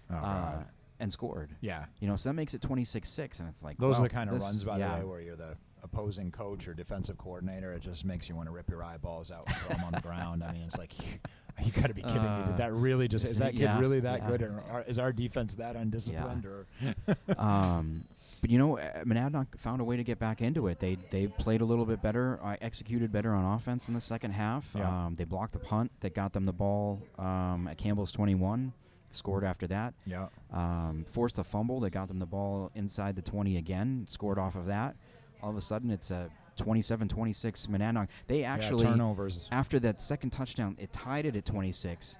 Oh, 0.08 0.14
uh, 0.14 0.62
and 1.00 1.12
scored. 1.12 1.56
Yeah. 1.60 1.86
You 1.98 2.06
know, 2.06 2.14
so 2.14 2.28
that 2.28 2.34
makes 2.34 2.54
it 2.54 2.60
26-6, 2.60 3.40
and 3.40 3.48
it's 3.48 3.64
like 3.64 3.76
Those 3.78 3.96
wow, 3.96 4.04
are 4.04 4.08
the 4.08 4.14
kind 4.14 4.30
of 4.30 4.40
runs, 4.40 4.62
by 4.62 4.78
yeah. 4.78 4.94
the 4.94 5.00
way, 5.00 5.10
where 5.10 5.20
you're 5.20 5.34
the 5.36 5.56
opposing 5.82 6.30
coach 6.30 6.68
or 6.68 6.74
defensive 6.74 7.18
coordinator. 7.18 7.72
It 7.72 7.80
just 7.80 8.04
makes 8.04 8.28
you 8.28 8.36
want 8.36 8.46
to 8.46 8.52
rip 8.52 8.70
your 8.70 8.84
eyeballs 8.84 9.32
out 9.32 9.48
and 9.48 9.56
throw 9.56 9.74
them 9.76 9.84
on 9.84 9.92
the 9.92 10.00
ground. 10.00 10.44
I 10.44 10.52
mean, 10.52 10.62
it's 10.62 10.78
like, 10.78 10.92
you 11.62 11.72
got 11.72 11.86
to 11.86 11.94
be 11.94 12.02
kidding 12.02 12.22
me. 12.22 12.28
Uh, 12.28 12.46
Did 12.46 12.56
that 12.58 12.72
really 12.72 13.08
just, 13.08 13.24
is 13.24 13.38
that 13.38 13.52
kid 13.52 13.62
yeah, 13.62 13.78
really 13.78 14.00
that 14.00 14.22
yeah. 14.22 14.28
good? 14.28 14.42
Or 14.42 14.62
are, 14.70 14.84
is 14.86 14.98
our 14.98 15.12
defense 15.12 15.54
that 15.54 15.76
undisciplined? 15.76 16.46
Or 16.46 16.66
um, 17.38 18.04
but 18.40 18.50
you 18.50 18.58
know, 18.58 18.76
uh, 18.78 19.04
Monadnock 19.04 19.58
found 19.58 19.80
a 19.80 19.84
way 19.84 19.96
to 19.96 20.04
get 20.04 20.18
back 20.18 20.42
into 20.42 20.66
it. 20.66 20.78
They 20.78 20.98
they 21.10 21.28
played 21.28 21.62
a 21.62 21.64
little 21.64 21.86
bit 21.86 22.02
better, 22.02 22.38
uh, 22.42 22.56
executed 22.60 23.10
better 23.12 23.32
on 23.32 23.56
offense 23.56 23.88
in 23.88 23.94
the 23.94 24.00
second 24.00 24.32
half. 24.32 24.70
Yeah. 24.76 25.06
Um, 25.06 25.14
they 25.16 25.24
blocked 25.24 25.56
a 25.56 25.58
punt 25.58 25.90
that 26.00 26.14
got 26.14 26.32
them 26.32 26.44
the 26.44 26.52
ball 26.52 27.00
um, 27.18 27.68
at 27.70 27.78
Campbell's 27.78 28.12
21. 28.12 28.72
Scored 29.12 29.44
after 29.44 29.66
that. 29.68 29.94
Yeah. 30.04 30.26
Um, 30.52 31.06
forced 31.08 31.38
a 31.38 31.44
fumble 31.44 31.80
that 31.80 31.90
got 31.90 32.08
them 32.08 32.18
the 32.18 32.26
ball 32.26 32.70
inside 32.74 33.16
the 33.16 33.22
20 33.22 33.56
again. 33.56 34.04
Scored 34.08 34.38
off 34.38 34.56
of 34.56 34.66
that. 34.66 34.96
All 35.42 35.50
of 35.50 35.56
a 35.56 35.60
sudden, 35.60 35.90
it's 35.90 36.10
a 36.10 36.28
27-26 36.56 37.68
Monadnock. 37.68 38.08
They 38.26 38.44
actually 38.44 38.84
turnovers. 38.84 39.48
after 39.52 39.78
that 39.80 40.00
second 40.00 40.30
touchdown, 40.30 40.76
it 40.78 40.92
tied 40.92 41.26
it 41.26 41.36
at 41.36 41.44
26. 41.44 42.16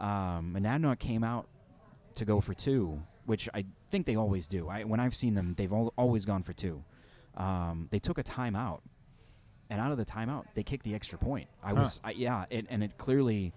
Um, 0.00 0.54
Monadnock 0.56 0.98
came 0.98 1.24
out 1.24 1.46
to 2.16 2.24
go 2.24 2.40
for 2.40 2.54
two, 2.54 3.02
which 3.26 3.48
I 3.54 3.64
think 3.90 4.06
they 4.06 4.16
always 4.16 4.46
do. 4.46 4.68
I, 4.68 4.84
when 4.84 5.00
I've 5.00 5.14
seen 5.14 5.34
them, 5.34 5.54
they've 5.56 5.72
al- 5.72 5.92
always 5.96 6.24
gone 6.26 6.42
for 6.42 6.52
two. 6.52 6.82
Um, 7.36 7.88
they 7.90 7.98
took 7.98 8.18
a 8.18 8.22
timeout, 8.22 8.80
and 9.70 9.80
out 9.80 9.90
of 9.92 9.98
the 9.98 10.04
timeout, 10.04 10.44
they 10.54 10.62
kicked 10.62 10.84
the 10.84 10.94
extra 10.94 11.18
point. 11.18 11.48
I 11.62 11.70
Huh. 11.70 11.74
was, 11.80 12.00
I, 12.04 12.12
yeah, 12.12 12.44
it, 12.50 12.66
and 12.70 12.82
it 12.82 12.96
clearly 12.98 13.52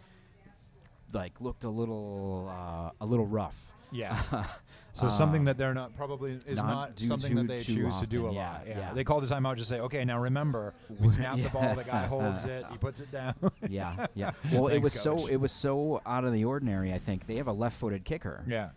like 1.13 1.33
looked 1.39 1.63
a 1.63 1.69
little, 1.69 2.49
uh, 2.51 2.91
a 3.01 3.05
little 3.05 3.25
rough. 3.25 3.71
Yeah. 3.91 4.17
So 4.91 5.07
something 5.07 5.43
Uh, 5.43 5.45
that 5.45 5.57
they're 5.59 5.73
not 5.75 5.95
probably 5.95 6.31
is 6.47 6.57
not 6.57 6.97
not, 6.97 6.99
something 6.99 7.35
that 7.35 7.47
they 7.47 7.61
choose 7.61 7.99
to 8.01 8.07
do 8.07 8.27
a 8.27 8.33
yeah, 8.33 8.51
lot. 8.53 8.61
Yeah. 8.67 8.79
yeah. 8.79 8.93
They 8.93 9.03
call 9.03 9.21
the 9.21 9.27
timeout, 9.27 9.55
just 9.55 9.69
to 9.69 9.75
say, 9.75 9.81
okay, 9.81 10.03
now 10.03 10.19
remember, 10.19 10.73
we 10.99 11.07
snap 11.07 11.37
the 11.37 11.47
ball, 11.49 11.75
the 11.75 11.83
guy 11.83 12.05
holds 12.07 12.43
it, 12.45 12.65
he 12.71 12.77
puts 12.77 12.99
it 12.99 13.09
down. 13.11 13.35
yeah, 13.69 14.07
yeah. 14.15 14.31
Well, 14.51 14.67
it 14.67 14.71
Thanks, 14.81 14.85
was 14.95 15.01
so 15.01 15.27
it 15.27 15.37
was 15.37 15.51
so 15.53 16.01
out 16.07 16.25
of 16.25 16.33
the 16.33 16.43
ordinary. 16.43 16.91
I 16.91 16.97
think 16.97 17.27
they 17.27 17.35
have 17.35 17.47
a 17.47 17.53
left-footed 17.53 18.03
kicker. 18.03 18.43
yeah. 18.47 18.69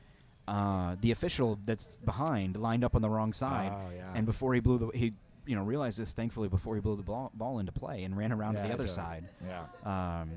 uh, 0.46 0.96
the 1.01 1.11
official 1.12 1.59
that's 1.64 1.96
behind 2.05 2.57
lined 2.57 2.85
up 2.85 2.94
on 2.94 3.01
the 3.03 3.11
wrong 3.11 3.33
side, 3.33 3.72
Oh, 3.75 3.90
yeah. 3.96 4.12
and 4.14 4.25
before 4.27 4.53
he 4.55 4.61
blew 4.61 4.79
the 4.79 4.88
he 4.96 5.14
you 5.46 5.57
know 5.57 5.64
realized 5.64 5.98
this 5.98 6.12
thankfully 6.12 6.48
before 6.48 6.75
he 6.77 6.81
blew 6.83 6.94
the 6.94 7.03
ball, 7.03 7.33
ball 7.35 7.59
into 7.59 7.72
play 7.72 8.05
and 8.05 8.16
ran 8.16 8.33
around 8.33 8.55
Yeah, 8.55 8.62
to 8.62 8.68
the 8.68 8.75
other 8.75 8.87
side. 8.87 9.25
Yeah. 9.44 10.20
Um, 10.20 10.31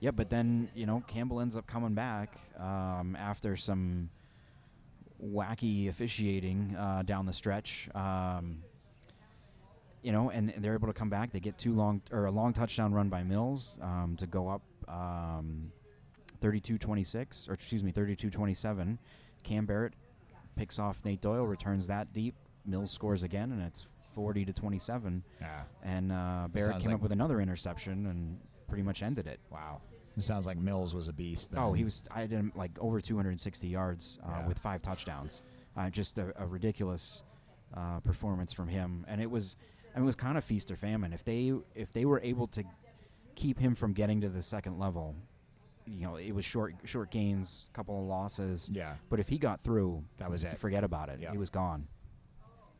yeah, 0.00 0.10
but 0.10 0.30
then 0.30 0.68
you 0.74 0.86
know 0.86 1.02
Campbell 1.06 1.40
ends 1.40 1.56
up 1.56 1.66
coming 1.66 1.94
back 1.94 2.38
um, 2.58 3.16
after 3.18 3.56
some 3.56 4.10
wacky 5.24 5.88
officiating 5.88 6.76
uh, 6.76 7.02
down 7.04 7.26
the 7.26 7.32
stretch. 7.32 7.88
Um, 7.94 8.62
you 10.02 10.12
know, 10.12 10.30
and, 10.30 10.50
and 10.50 10.62
they're 10.62 10.74
able 10.74 10.86
to 10.86 10.92
come 10.94 11.10
back. 11.10 11.32
They 11.32 11.40
get 11.40 11.58
two 11.58 11.74
long 11.74 12.00
or 12.12 12.26
a 12.26 12.30
long 12.30 12.52
touchdown 12.52 12.92
run 12.92 13.08
by 13.08 13.24
Mills 13.24 13.78
um, 13.82 14.14
to 14.18 14.26
go 14.28 14.48
up 14.48 14.62
um, 14.86 15.72
32-26, 16.40 17.48
or 17.48 17.54
excuse 17.54 17.82
me, 17.82 17.90
32-27. 17.92 18.96
Cam 19.42 19.66
Barrett 19.66 19.94
picks 20.54 20.78
off 20.78 21.04
Nate 21.04 21.20
Doyle, 21.20 21.46
returns 21.46 21.88
that 21.88 22.12
deep. 22.12 22.34
Mills 22.64 22.92
scores 22.92 23.22
again, 23.24 23.50
and 23.50 23.62
it's 23.62 23.86
40 24.14 24.44
to 24.44 24.52
27. 24.52 25.22
Yeah. 25.40 25.62
And 25.82 26.12
uh, 26.12 26.48
Barrett 26.52 26.78
came 26.78 26.86
like- 26.86 26.94
up 26.94 27.02
with 27.02 27.12
another 27.12 27.40
interception 27.40 28.06
and 28.06 28.38
pretty 28.68 28.82
much 28.82 29.02
ended 29.02 29.26
it. 29.26 29.40
Wow. 29.50 29.80
It 30.16 30.22
sounds 30.24 30.46
like 30.46 30.58
Mills 30.58 30.94
was 30.94 31.08
a 31.08 31.12
beast. 31.12 31.50
Oh, 31.56 31.72
he 31.72 31.84
was. 31.84 32.02
I 32.10 32.22
did 32.22 32.32
him 32.32 32.52
like 32.56 32.72
over 32.80 33.00
260 33.00 33.68
yards 33.68 34.18
uh, 34.26 34.30
Yeah. 34.40 34.46
with 34.48 34.58
five 34.58 34.82
touchdowns. 34.82 35.42
Uh, 35.76 35.88
just 35.90 36.18
a, 36.18 36.32
a 36.42 36.46
ridiculous 36.46 37.22
uh, 37.74 38.00
performance 38.00 38.52
from 38.52 38.66
him, 38.68 39.04
and 39.08 39.20
it 39.20 39.30
was. 39.30 39.56
I 39.94 39.98
mean, 39.98 40.04
it 40.04 40.06
was 40.06 40.16
kind 40.16 40.36
of 40.36 40.44
feast 40.44 40.70
or 40.70 40.76
famine. 40.76 41.12
If 41.12 41.22
they 41.24 41.52
if 41.74 41.92
they 41.92 42.04
were 42.04 42.20
able 42.22 42.48
to 42.48 42.64
keep 43.36 43.58
him 43.60 43.74
from 43.76 43.92
getting 43.92 44.20
to 44.22 44.28
the 44.28 44.42
second 44.42 44.78
level, 44.78 45.14
you 45.86 46.02
know, 46.04 46.16
it 46.16 46.32
was 46.34 46.44
short 46.44 46.74
short 46.84 47.10
gains, 47.12 47.68
couple 47.72 47.96
of 48.00 48.04
losses. 48.06 48.68
Yeah. 48.72 48.94
But 49.10 49.20
if 49.20 49.28
he 49.28 49.38
got 49.38 49.60
through, 49.60 50.02
That 50.18 50.30
was 50.30 50.42
it. 50.42 50.58
Forget 50.58 50.82
about 50.82 51.10
it. 51.10 51.20
Yeah. 51.20 51.30
He 51.30 51.38
was 51.38 51.48
gone. 51.50 51.86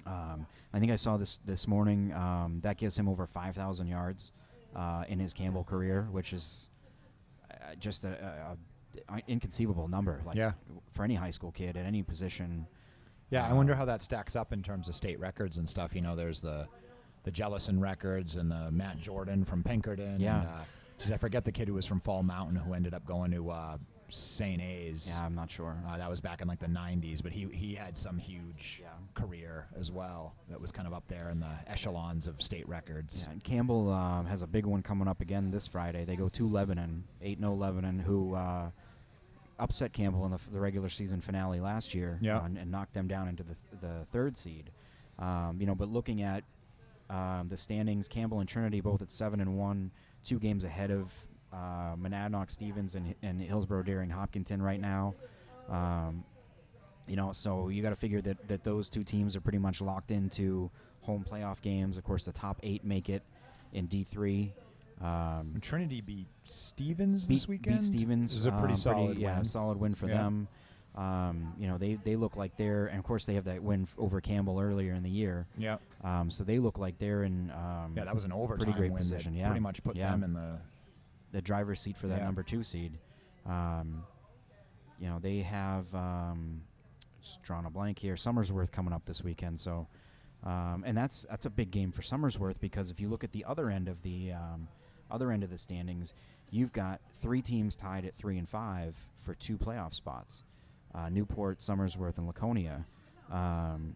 Um, 0.06 0.46
I 0.72 0.80
think 0.80 0.90
I 0.90 0.96
saw 0.96 1.16
this 1.16 1.38
this 1.44 1.68
morning. 1.68 2.12
Um, 2.14 2.60
that 2.62 2.78
gives 2.78 2.98
him 2.98 3.08
over 3.08 3.26
5,000 3.26 3.86
yards 3.86 4.32
uh, 4.76 5.04
in 5.08 5.18
his 5.18 5.32
Campbell 5.32 5.64
career, 5.64 6.08
which 6.10 6.32
is 6.32 6.68
uh, 7.50 7.74
just 7.78 8.04
a, 8.04 8.56
a, 9.08 9.14
a 9.14 9.22
inconceivable 9.28 9.88
number. 9.88 10.22
Like 10.24 10.36
Yeah. 10.36 10.52
for 10.92 11.04
any 11.04 11.14
high 11.14 11.30
school 11.30 11.52
kid 11.52 11.76
at 11.76 11.84
any 11.86 12.02
position. 12.02 12.66
Yeah, 13.30 13.46
I 13.46 13.50
Um, 13.50 13.56
wonder 13.58 13.74
how 13.74 13.84
that 13.84 14.02
stacks 14.02 14.36
up 14.36 14.52
in 14.52 14.62
terms 14.62 14.88
of 14.88 14.94
state 14.94 15.18
records 15.20 15.58
and 15.58 15.68
stuff. 15.68 15.94
You 15.94 16.00
know, 16.00 16.16
there's 16.16 16.40
the 16.40 16.66
the 17.24 17.30
Jellison 17.32 17.78
records 17.80 18.36
and 18.36 18.50
the 18.50 18.70
Matt 18.70 18.98
Jordan 18.98 19.44
from 19.44 19.62
Pinkerton. 19.62 20.18
Yeah. 20.20 20.40
And, 20.40 20.48
uh, 20.48 20.60
geez, 20.98 21.10
I 21.12 21.16
forget 21.18 21.44
the 21.44 21.52
kid 21.52 21.68
who 21.68 21.74
was 21.74 21.84
from 21.84 22.00
Fall 22.00 22.22
Mountain 22.22 22.56
who 22.56 22.72
ended 22.72 22.94
up 22.94 23.04
going 23.04 23.30
to 23.32 23.50
uh, 23.50 23.76
St. 24.10 24.60
A's. 24.60 25.14
Yeah, 25.18 25.24
I'm 25.26 25.34
not 25.34 25.50
sure. 25.50 25.76
Uh, 25.86 25.98
that 25.98 26.08
was 26.08 26.20
back 26.20 26.40
in 26.40 26.48
like 26.48 26.58
the 26.60 26.66
90s, 26.66 27.22
but 27.22 27.32
he, 27.32 27.46
he 27.52 27.74
had 27.74 27.96
some 27.98 28.18
huge 28.18 28.80
Yeah. 28.82 28.88
career 29.14 29.66
as 29.76 29.90
well 29.92 30.34
that 30.48 30.60
was 30.60 30.72
kind 30.72 30.86
of 30.88 30.94
up 30.94 31.04
there 31.08 31.30
in 31.30 31.40
the 31.40 31.50
echelons 31.66 32.26
of 32.26 32.40
state 32.40 32.68
records. 32.68 33.24
Yeah, 33.26 33.32
and 33.32 33.44
Campbell 33.44 33.92
um, 33.92 34.26
has 34.26 34.42
a 34.42 34.46
big 34.46 34.64
one 34.66 34.82
coming 34.82 35.08
up 35.08 35.20
again 35.20 35.50
this 35.50 35.66
Friday. 35.66 36.04
They 36.04 36.16
go 36.16 36.28
to 36.30 36.48
Lebanon, 36.48 37.04
8 37.22 37.38
0 37.38 37.54
Lebanon, 37.54 37.98
who 37.98 38.34
uh, 38.34 38.70
upset 39.58 39.92
Campbell 39.92 40.24
in 40.24 40.30
the, 40.30 40.36
f- 40.36 40.48
the 40.52 40.60
regular 40.60 40.88
season 40.88 41.20
finale 41.20 41.60
last 41.60 41.94
year 41.94 42.18
Yeah. 42.22 42.38
uh, 42.38 42.44
and, 42.44 42.56
and 42.58 42.70
knocked 42.70 42.94
them 42.94 43.08
down 43.08 43.28
into 43.28 43.42
the, 43.42 43.54
th- 43.54 43.80
the 43.82 44.06
third 44.12 44.36
seed. 44.36 44.70
Um, 45.18 45.56
you 45.60 45.66
know, 45.66 45.74
but 45.74 45.88
looking 45.88 46.22
at 46.22 46.44
um, 47.10 47.48
the 47.48 47.56
standings, 47.56 48.06
Campbell 48.08 48.40
and 48.40 48.48
Trinity 48.48 48.80
both 48.80 49.02
at 49.02 49.10
7 49.10 49.40
and 49.40 49.56
1, 49.58 49.90
two 50.22 50.38
games 50.38 50.64
ahead 50.64 50.90
of 50.90 51.12
uh, 51.52 51.96
Monadnock, 51.96 52.50
Stevens, 52.50 52.94
and, 52.94 53.14
and 53.22 53.40
Hillsborough 53.40 53.82
Deering 53.82 54.10
Hopkinton 54.10 54.60
right 54.62 54.80
now. 54.80 55.14
Um, 55.68 56.24
you 57.06 57.16
know, 57.16 57.32
so 57.32 57.68
you 57.68 57.82
got 57.82 57.90
to 57.90 57.96
figure 57.96 58.20
that, 58.22 58.48
that 58.48 58.64
those 58.64 58.90
two 58.90 59.02
teams 59.02 59.34
are 59.34 59.40
pretty 59.40 59.58
much 59.58 59.80
locked 59.80 60.10
into 60.10 60.70
home 61.00 61.24
playoff 61.28 61.60
games. 61.62 61.96
Of 61.96 62.04
course, 62.04 62.24
the 62.24 62.32
top 62.32 62.58
eight 62.62 62.84
make 62.84 63.08
it 63.08 63.22
in 63.72 63.88
D3. 63.88 64.50
Um, 65.00 65.54
Trinity 65.60 66.00
beat 66.00 66.26
Stevens 66.44 67.26
beat, 67.26 67.34
this 67.36 67.48
weekend. 67.48 67.76
beat 67.78 67.82
Stevens. 67.84 68.32
This 68.32 68.40
is 68.40 68.46
a 68.46 68.52
pretty 68.52 68.74
um, 68.74 68.76
solid 68.76 69.18
yeah, 69.18 69.36
win. 69.36 69.44
solid 69.44 69.78
win 69.78 69.94
for 69.94 70.08
Yeah. 70.08 70.14
them. 70.14 70.48
Um, 70.96 71.54
you 71.60 71.68
know, 71.68 71.78
they 71.78 71.94
they 72.02 72.16
look 72.16 72.36
like 72.36 72.56
they're, 72.56 72.86
and 72.86 72.98
of 72.98 73.04
course 73.04 73.24
they 73.24 73.34
have 73.34 73.44
that 73.44 73.62
win 73.62 73.82
f- 73.82 73.94
over 73.98 74.20
Campbell 74.20 74.58
earlier 74.58 74.94
in 74.94 75.04
the 75.04 75.10
year. 75.10 75.46
Yeah, 75.56 75.76
Um, 76.02 76.28
so 76.30 76.42
they 76.42 76.58
look 76.58 76.76
like 76.78 76.98
they're 76.98 77.22
in. 77.22 77.52
Um, 77.52 77.92
yeah, 77.96 78.04
that 78.04 78.14
was 78.14 78.24
an 78.24 78.32
overtime 78.32 78.72
great 78.72 78.90
win 78.90 78.94
that 78.94 78.98
position, 78.98 79.32
yeah. 79.34 79.46
pretty 79.46 79.60
much 79.60 79.82
put 79.84 79.94
Yeah. 79.96 80.10
them 80.10 80.24
in 80.24 80.32
the. 80.32 80.58
The 81.32 81.42
driver's 81.42 81.80
seat 81.80 81.96
for 81.96 82.06
that 82.08 82.18
Yeah. 82.18 82.24
number 82.24 82.42
two 82.42 82.62
seed. 82.62 82.98
Um, 83.46 84.04
you 84.98 85.08
know, 85.08 85.18
they 85.18 85.40
have 85.42 85.92
um, 85.94 86.62
just 87.22 87.42
drawn 87.42 87.66
a 87.66 87.70
blank 87.70 87.98
here. 87.98 88.14
Somersworth 88.14 88.70
coming 88.72 88.92
up 88.92 89.04
this 89.04 89.22
weekend, 89.22 89.58
so 89.60 89.86
um, 90.44 90.84
and 90.86 90.96
that's 90.96 91.26
that's 91.30 91.46
a 91.46 91.50
big 91.50 91.70
game 91.70 91.92
for 91.92 92.02
Somersworth 92.02 92.58
because 92.60 92.90
if 92.90 93.00
you 93.00 93.08
look 93.08 93.24
at 93.24 93.32
the 93.32 93.44
other 93.44 93.70
end 93.70 93.88
of 93.88 94.00
the 94.02 94.32
um, 94.32 94.68
other 95.10 95.30
end 95.32 95.42
of 95.44 95.50
the 95.50 95.58
standings, 95.58 96.14
you've 96.50 96.72
got 96.72 97.00
three 97.12 97.42
teams 97.42 97.76
tied 97.76 98.04
at 98.04 98.14
three 98.16 98.38
and 98.38 98.48
five 98.48 98.96
for 99.16 99.34
two 99.34 99.56
playoff 99.58 99.94
spots: 99.94 100.44
uh, 100.94 101.08
Newport, 101.08 101.58
Somersworth, 101.58 102.18
and 102.18 102.26
Laconia. 102.26 102.84
Um, 103.30 103.94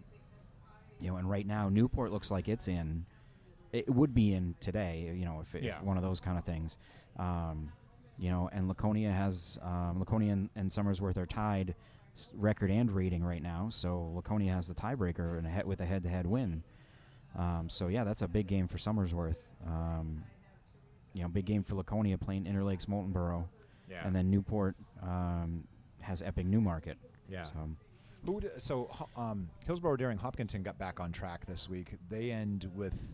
you 1.00 1.10
know, 1.10 1.16
and 1.16 1.28
right 1.28 1.46
now 1.46 1.68
Newport 1.68 2.12
looks 2.12 2.30
like 2.30 2.48
it's 2.48 2.68
in. 2.68 3.04
It 3.72 3.88
would 3.88 4.12
be 4.14 4.34
in 4.34 4.54
today, 4.60 5.10
you 5.16 5.24
know, 5.24 5.40
if, 5.40 5.54
if 5.54 5.64
Yeah. 5.64 5.80
one 5.80 5.96
of 5.96 6.02
those 6.02 6.20
kind 6.20 6.36
of 6.38 6.44
things. 6.44 6.76
Um, 7.18 7.72
you 8.18 8.30
know, 8.30 8.48
and 8.52 8.68
Laconia 8.68 9.10
has 9.12 9.58
um, 9.62 9.98
Laconia 9.98 10.32
and, 10.32 10.50
and 10.56 10.70
Somersworth 10.70 11.16
are 11.16 11.26
tied 11.26 11.74
s- 12.14 12.30
record 12.34 12.70
and 12.70 12.90
rating 12.90 13.24
right 13.24 13.42
now. 13.42 13.68
So 13.70 14.12
Laconia 14.14 14.52
has 14.52 14.68
the 14.68 14.74
tiebreaker 14.74 15.38
and 15.38 15.46
a 15.46 15.50
he- 15.50 15.62
with 15.64 15.80
a 15.80 15.86
head-to-head 15.86 16.26
win. 16.26 16.62
Um, 17.36 17.68
so 17.68 17.88
yeah, 17.88 18.04
that's 18.04 18.22
a 18.22 18.28
big 18.28 18.46
game 18.46 18.68
for 18.68 18.76
Somersworth. 18.78 19.38
Um, 19.66 20.22
you 21.14 21.22
know, 21.22 21.28
big 21.28 21.46
game 21.46 21.62
for 21.62 21.74
Laconia 21.74 22.16
playing 22.18 22.44
Interlakes 22.44 22.86
Moultonborough, 22.86 23.44
Yeah, 23.90 24.06
and 24.06 24.14
then 24.14 24.30
Newport 24.30 24.76
um, 25.02 25.64
has 26.00 26.22
Epping 26.22 26.50
Newmarket. 26.50 26.96
yeah. 27.28 27.44
So, 27.44 27.54
Who 28.24 28.40
d- 28.40 28.48
so 28.58 28.90
um, 29.16 29.48
Hillsborough 29.66 29.96
Deering 29.96 30.18
Hopkinton 30.18 30.62
got 30.62 30.78
back 30.78 31.00
on 31.00 31.12
track 31.12 31.44
this 31.46 31.68
week. 31.68 31.94
They 32.08 32.30
end 32.30 32.70
with, 32.74 33.12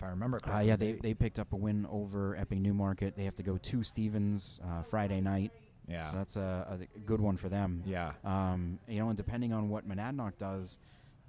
if 0.00 0.04
I 0.04 0.08
remember 0.10 0.38
uh, 0.38 0.40
correctly, 0.40 0.68
yeah, 0.68 0.76
they, 0.76 0.92
they 0.92 1.12
picked 1.14 1.38
up 1.38 1.52
a 1.52 1.56
win 1.56 1.86
over 1.90 2.34
Epping 2.36 2.62
Newmarket. 2.62 3.16
They 3.16 3.24
have 3.24 3.36
to 3.36 3.42
go 3.42 3.58
to 3.58 3.82
Stevens 3.82 4.58
uh, 4.64 4.82
Friday 4.82 5.20
night. 5.20 5.52
yeah 5.86 6.04
So 6.04 6.16
that's 6.16 6.36
a, 6.36 6.78
a 6.94 6.98
good 7.00 7.20
one 7.20 7.36
for 7.36 7.50
them. 7.50 7.82
yeah 7.84 8.12
Um, 8.24 8.78
you 8.88 8.98
know, 8.98 9.08
and 9.08 9.16
depending 9.16 9.52
on 9.52 9.68
what 9.68 9.86
Monadnock 9.86 10.38
does 10.38 10.78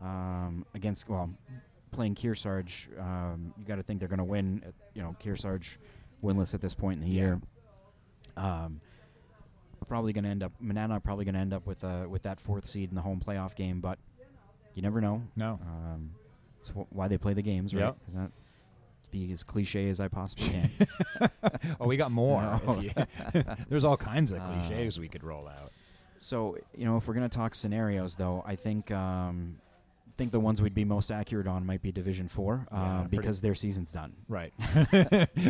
um, 0.02 0.66
against, 0.74 1.10
well, 1.10 1.30
playing 1.92 2.16
Kearsarge, 2.16 2.88
um, 2.98 3.54
you 3.58 3.66
got 3.66 3.76
to 3.76 3.84
think 3.84 4.00
they're 4.00 4.08
going 4.08 4.20
to 4.20 4.24
win. 4.24 4.62
uh, 4.66 4.72
You 4.94 5.02
know, 5.02 5.16
Kearsarge 5.22 5.76
winless 6.24 6.54
at 6.54 6.62
this 6.62 6.74
point 6.74 7.02
in 7.02 7.08
the 7.10 7.14
Yeah. 7.14 7.22
year. 7.22 7.42
Um, 8.38 8.80
probably 9.88 10.14
going 10.14 10.24
to 10.24 10.30
end 10.30 10.44
up 10.44 10.54
Monadnock 10.64 11.04
probably 11.04 11.26
going 11.26 11.36
to 11.36 11.42
end 11.42 11.54
up 11.54 11.68
with 11.68 11.84
uh, 11.84 12.06
with 12.08 12.22
that 12.22 12.40
fourth 12.40 12.66
seed 12.66 12.88
in 12.90 12.96
the 12.96 13.02
home 13.02 13.20
playoff 13.26 13.54
game, 13.56 13.82
but 13.82 14.00
you 14.76 14.82
never 14.82 15.02
know. 15.02 15.22
no 15.36 15.60
Um, 15.62 16.12
it's 16.62 16.70
wh- 16.70 16.90
why 16.96 17.10
they 17.10 17.18
play 17.18 17.34
the 17.34 17.42
games, 17.42 17.76
right? 17.76 17.94
Yep. 18.16 18.32
Be 19.12 19.32
as 19.32 19.44
cliche 19.44 19.90
as 19.90 20.00
I 20.00 20.08
possibly 20.08 20.50
can. 20.50 20.72
oh 21.80 21.88
we 21.88 21.98
got 21.98 22.12
more 22.24 22.42
No. 22.66 22.80
you- 22.80 22.92
there's 23.70 23.84
all 23.84 23.98
kinds 23.98 24.32
of 24.32 24.40
Uh, 24.40 24.46
cliches 24.46 25.00
we 25.00 25.08
could 25.08 25.24
roll 25.24 25.48
out 25.48 25.72
So 26.20 26.58
you 26.76 26.86
know, 26.86 26.98
if 26.98 27.08
we're 27.08 27.14
gonna 27.14 27.30
talk 27.30 27.54
scenarios, 27.56 28.16
though, 28.16 28.44
I 28.46 28.56
think 28.56 28.90
um, 28.92 29.58
think 30.18 30.32
the 30.32 30.40
ones 30.40 30.62
we'd 30.62 30.74
be 30.76 30.86
most 30.86 31.10
accurate 31.12 31.48
on 31.48 31.66
might 31.66 31.82
be 31.82 31.92
Division 31.92 32.28
Four 32.28 32.68
uh, 32.72 32.76
Yeah, 32.76 33.08
because 33.10 33.42
their 33.42 33.56
season's 33.56 33.92
done. 33.92 34.14
right 34.30 34.54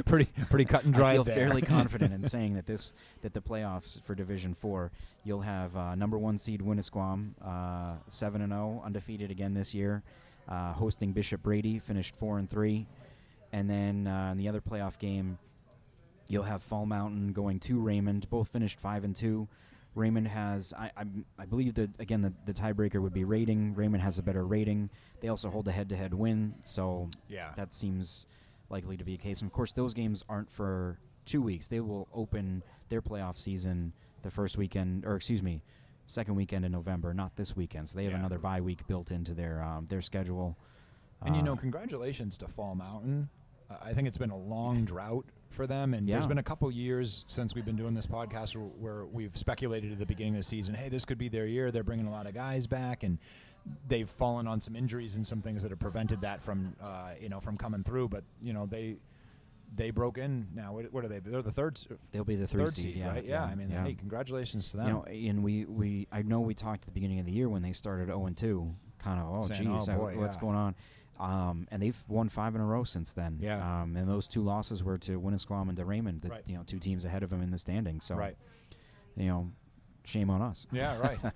pretty 0.06 0.26
pretty 0.50 0.65
cut 0.65 0.84
and 0.86 0.93
dry 0.93 1.12
I 1.12 1.13
feel 1.15 1.24
there. 1.26 1.36
fairly 1.36 1.62
confident 1.62 2.13
in 2.13 2.24
saying 2.24 2.54
that 2.56 2.65
this 2.65 2.93
that 3.21 3.34
the 3.34 3.41
playoffs 3.41 4.02
for 4.04 4.15
Division 4.15 4.54
Four, 4.54 4.91
you'll 5.24 5.41
have 5.41 5.76
uh, 5.76 5.95
number 5.95 6.17
one 6.17 6.38
seed 6.38 6.62
Winnisquam, 6.62 7.32
uh, 7.43 7.95
seven 8.08 8.41
and 8.41 8.52
zero, 8.54 8.82
undefeated 8.86 9.30
again 9.30 9.54
this 9.54 9.74
year, 9.74 10.04
uh, 10.47 10.71
hosting 10.74 11.12
Bishop 11.12 11.43
Brady, 11.43 11.78
finished 11.80 12.15
four 12.15 12.38
and 12.39 12.50
three, 12.50 12.86
and 13.52 13.70
then 13.70 14.08
uh, 14.08 14.32
in 14.32 14.38
the 14.38 14.48
other 14.48 14.62
playoff 14.62 14.98
game, 15.00 15.38
you'll 16.28 16.44
have 16.44 16.62
Fall 16.64 16.86
Mountain 16.86 17.34
going 17.34 17.60
to 17.62 17.80
Raymond, 17.80 18.30
both 18.30 18.48
finished 18.50 18.80
five 18.80 19.04
and 19.04 19.16
two. 19.16 19.48
Raymond 19.94 20.28
has, 20.30 20.74
I, 20.78 20.90
I, 20.96 21.04
I 21.38 21.46
believe 21.46 21.74
that 21.74 21.90
again 22.00 22.22
the, 22.22 22.32
the 22.46 22.54
tiebreaker 22.54 23.02
would 23.02 23.14
be 23.14 23.26
rating. 23.26 23.74
Raymond 23.76 24.02
has 24.02 24.20
a 24.20 24.24
better 24.24 24.46
rating. 24.46 24.90
They 25.20 25.28
also 25.28 25.50
hold 25.50 25.68
a 25.68 25.72
head-to-head 25.72 26.14
win, 26.14 26.56
so 26.64 27.10
yeah 27.28 27.52
that 27.58 27.74
seems 27.74 28.26
likely 28.70 28.96
to 28.96 29.04
be 29.04 29.16
a 29.16 29.18
case. 29.18 29.42
And 29.42 29.50
of 29.50 29.54
course, 29.54 29.74
those 29.74 29.94
games 29.94 30.24
aren't 30.30 30.50
for 30.50 30.98
two 31.26 31.42
weeks. 31.42 31.68
They 31.68 31.82
will 31.82 32.08
open 32.14 32.64
their 32.88 33.02
playoff 33.02 33.38
season 33.38 33.92
the 34.22 34.32
first 34.32 34.58
weekend, 34.58 35.06
or 35.06 35.18
excuse 35.18 35.44
me, 35.44 35.62
second 36.08 36.36
weekend 36.36 36.64
in 36.64 36.72
November, 36.72 37.14
not 37.14 37.36
this 37.36 37.54
weekend. 37.58 37.90
So 37.90 37.98
they 37.98 38.06
have 38.06 38.14
Yeah. 38.14 38.20
another 38.20 38.40
bye 38.40 38.62
week 38.62 38.88
built 38.88 39.12
into 39.12 39.34
their 39.34 39.62
um, 39.62 39.88
their 39.88 40.02
schedule. 40.02 40.58
And 41.24 41.36
you 41.36 41.44
know, 41.44 41.54
Uh, 41.54 41.58
congratulations 41.58 42.38
to 42.38 42.48
Fall 42.48 42.76
Mountain. 42.76 43.28
I 43.84 43.94
think 43.94 44.08
it's 44.08 44.18
been 44.18 44.32
a 44.32 44.38
long 44.38 44.86
drought 44.86 45.26
for 45.50 45.68
them, 45.68 45.94
and 45.94 46.08
there's 46.08 46.28
been 46.28 46.38
a 46.38 46.44
couple 46.44 46.72
years 46.72 47.26
since 47.28 47.54
we've 47.56 47.66
been 47.66 47.76
doing 47.76 47.94
this 47.94 48.08
podcast 48.08 48.56
where, 48.56 48.66
where 48.66 49.06
we've 49.06 49.36
speculated 49.36 49.92
at 49.92 50.00
the 50.00 50.06
beginning 50.06 50.34
of 50.34 50.40
the 50.40 50.44
season, 50.44 50.74
hey, 50.74 50.90
this 50.90 51.06
could 51.06 51.18
be 51.18 51.28
their 51.28 51.46
year. 51.46 51.72
They're 51.72 51.84
bringing 51.84 52.08
a 52.08 52.12
lot 52.12 52.26
of 52.26 52.34
guys 52.34 52.68
back, 52.68 53.04
and 53.04 53.18
they've 53.88 54.10
fallen 54.10 54.48
on 54.48 54.62
some 54.62 54.76
injuries 54.76 55.16
and 55.16 55.28
some 55.28 55.42
things 55.42 55.62
that 55.62 55.72
have 55.72 55.80
prevented 55.80 56.22
that 56.22 56.42
from, 56.42 56.76
uh, 56.82 57.12
you 57.20 57.30
know, 57.30 57.40
from 57.40 57.58
coming 57.58 57.84
through. 57.84 58.08
But 58.10 58.24
you 58.42 58.54
know, 58.54 58.66
they 58.66 58.96
they 59.76 59.90
broke 59.90 60.18
in 60.18 60.48
now. 60.54 60.74
What, 60.74 60.92
what 60.92 61.06
are 61.06 61.08
they? 61.08 61.20
They're 61.20 61.42
the 61.42 61.52
third, 61.52 61.80
they'll 62.12 62.24
be 62.24 62.36
the 62.36 62.48
third, 62.48 62.66
third 62.66 62.74
seed, 62.74 62.98
yeah, 62.98 63.10
right? 63.10 63.24
Yeah. 63.24 63.44
I 63.44 63.56
mean, 63.56 63.70
yeah. 63.70 63.84
hey, 63.84 63.94
congratulations 63.94 64.70
to 64.72 64.78
them. 64.78 64.88
you 64.88 64.94
know, 64.94 65.04
and 65.04 65.44
we, 65.44 65.66
we 65.66 66.08
I 66.12 66.22
know 66.22 66.42
we 66.42 66.54
talked 66.54 66.84
at 66.84 66.86
the 66.86 66.92
beginning 66.92 67.20
of 67.20 67.26
the 67.26 67.32
year 67.32 67.50
when 67.50 67.62
they 67.62 67.72
started 67.72 68.08
0 68.08 68.26
and 68.26 68.36
2, 68.36 68.74
kind 69.00 69.20
of 69.20 69.28
oh 69.30 69.48
Saying, 69.48 69.74
geez, 69.74 69.90
"Oh, 69.90 69.96
boy, 69.96 70.18
what's 70.18 70.36
yeah." 70.36 70.42
going 70.42 70.56
on? 70.56 70.76
Um, 71.22 71.68
and 71.72 71.82
they've 71.82 72.04
won 72.08 72.30
five 72.30 72.56
in 72.56 72.62
a 72.62 72.66
row 72.66 72.84
since 72.84 73.14
then. 73.14 73.38
Yeah. 73.40 73.82
Um, 73.82 73.96
and 73.96 74.10
those 74.10 74.28
two 74.28 74.42
losses 74.42 74.84
were 74.84 74.98
to 75.00 75.20
Winnisquam 75.22 75.68
and 75.70 75.78
to 75.78 75.86
Raymond, 75.86 76.22
the, 76.22 76.30
Right. 76.30 76.42
you 76.48 76.56
know, 76.56 76.64
two 76.66 76.80
teams 76.80 77.06
ahead 77.06 77.22
of 77.24 77.30
them 77.30 77.42
in 77.42 77.52
the 77.52 77.58
standings. 77.58 78.04
So, 78.04 78.16
right? 78.16 78.36
you 79.16 79.28
know, 79.28 79.52
shame 80.04 80.30
on 80.30 80.42
us. 80.42 80.66
Yeah, 80.72 80.98
right. 81.00 81.20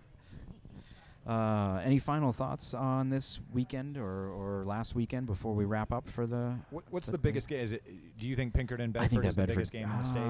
Uh, 1.28 1.82
any 1.84 1.98
final 1.98 2.32
thoughts 2.32 2.76
on 2.76 3.10
this 3.10 3.40
weekend 3.52 3.98
or, 3.98 4.30
or 4.30 4.64
last 4.64 4.94
weekend 4.94 5.26
before 5.26 5.56
we 5.56 5.66
wrap 5.66 5.92
up 5.92 6.08
for 6.08 6.28
the? 6.28 6.54
what, 6.70 6.84
what's 6.92 7.08
the 7.08 7.14
the 7.14 7.18
biggest 7.18 7.50
game? 7.50 7.62
Is 7.62 7.72
it? 7.72 7.84
Do 8.20 8.28
you 8.28 8.36
think 8.36 8.54
Pinkerton 8.54 8.92
Bedford 8.92 9.26
is 9.26 9.36
the 9.36 9.42
Bedford 9.42 9.56
biggest 9.56 9.72
game 9.72 9.90
in 9.90 9.98
the 9.98 10.04
state? 10.04 10.22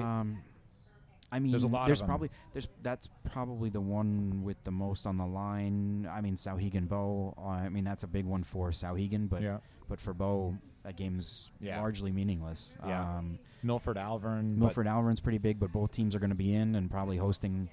I 1.32 1.38
mean, 1.40 1.50
There's 1.50 1.64
a 1.64 1.68
lot 1.68 1.86
there's 1.86 2.02
probably 2.02 2.30
there's 2.52 2.68
that's 2.82 3.08
probably 3.32 3.68
the 3.68 3.80
one 3.80 4.42
with 4.44 4.62
the 4.64 4.70
most 4.70 5.06
on 5.06 5.16
the 5.16 5.26
line. 5.26 6.08
I 6.10 6.20
mean, 6.20 6.34
Souhegan 6.34 6.88
Bow. 6.88 7.34
uh, 7.36 7.42
I 7.48 7.68
mean, 7.68 7.84
that's 7.84 8.04
a 8.04 8.06
big 8.06 8.24
one 8.24 8.44
for 8.44 8.70
Souhegan, 8.70 9.28
but 9.28 9.42
yeah. 9.42 9.58
but 9.88 9.98
for 9.98 10.14
Bow, 10.14 10.56
that 10.84 10.96
game's 10.96 11.50
Yeah. 11.60 11.80
largely 11.80 12.12
meaningless. 12.12 12.76
Yeah. 12.86 13.16
Um, 13.18 13.38
Milford 13.64 13.96
Alvirne. 13.96 14.56
Milford 14.56 14.86
Alvirne's 14.86 15.20
pretty 15.20 15.38
big, 15.38 15.58
but 15.58 15.72
both 15.72 15.90
teams 15.90 16.14
are 16.14 16.20
going 16.20 16.30
to 16.30 16.36
be 16.36 16.54
in 16.54 16.76
and 16.76 16.88
probably 16.88 17.16
hosting 17.16 17.68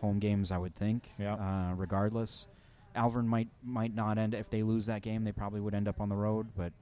home 0.00 0.18
games. 0.18 0.50
I 0.50 0.58
would 0.58 0.74
think. 0.74 1.08
Yeah. 1.18 1.34
Uh, 1.34 1.74
regardless, 1.76 2.48
Alvirne 2.96 3.26
might 3.26 3.48
might 3.62 3.94
not 3.94 4.18
end 4.18 4.34
if 4.34 4.50
they 4.50 4.64
lose 4.64 4.86
that 4.86 5.02
game. 5.02 5.22
They 5.22 5.32
probably 5.32 5.60
would 5.60 5.74
end 5.74 5.86
up 5.86 6.00
on 6.00 6.08
the 6.08 6.16
road, 6.16 6.48
but 6.56 6.72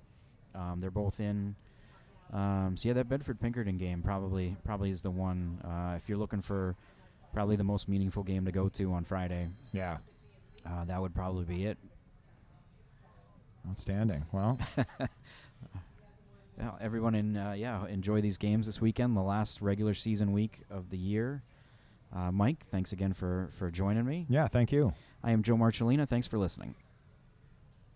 um, 0.54 0.80
they're 0.80 0.90
both 0.90 1.20
in. 1.20 1.54
Um, 2.32 2.76
so 2.76 2.88
yeah, 2.88 2.92
that 2.94 3.08
Bedford 3.08 3.40
Pinkerton 3.40 3.78
game 3.78 4.02
probably 4.02 4.56
probably 4.64 4.90
is 4.90 5.02
the 5.02 5.10
one. 5.10 5.60
Uh, 5.64 5.94
if 5.96 6.08
you're 6.08 6.18
looking 6.18 6.40
for 6.42 6.74
probably 7.32 7.56
the 7.56 7.64
most 7.64 7.88
meaningful 7.88 8.22
game 8.22 8.44
to 8.44 8.52
go 8.52 8.68
to 8.70 8.92
on 8.92 9.04
Friday, 9.04 9.46
yeah. 9.72 9.98
uh, 10.68 10.84
that 10.86 11.00
would 11.00 11.14
probably 11.14 11.44
be 11.44 11.66
it. 11.66 11.78
Outstanding. 13.68 14.24
Well, 14.32 14.58
Yeah, 16.58 16.70
everyone 16.80 17.14
in 17.14 17.36
uh, 17.36 17.52
yeah 17.52 17.86
enjoy 17.86 18.22
these 18.22 18.38
games 18.38 18.64
this 18.66 18.80
weekend, 18.80 19.14
the 19.14 19.20
last 19.22 19.60
regular 19.60 19.92
season 19.92 20.32
week 20.32 20.62
of 20.70 20.88
the 20.88 20.96
year. 20.96 21.42
Uh, 22.14 22.32
Mike, 22.32 22.64
thanks 22.70 22.92
again 22.92 23.12
for 23.12 23.50
for 23.52 23.70
joining 23.70 24.06
me. 24.06 24.26
yeah. 24.30 24.48
Thank 24.48 24.72
you. 24.72 24.94
I 25.22 25.32
am 25.32 25.42
Joe 25.42 25.56
Marcellina. 25.56 26.08
Thanks 26.08 26.26
for 26.26 26.38
listening. 26.38 26.74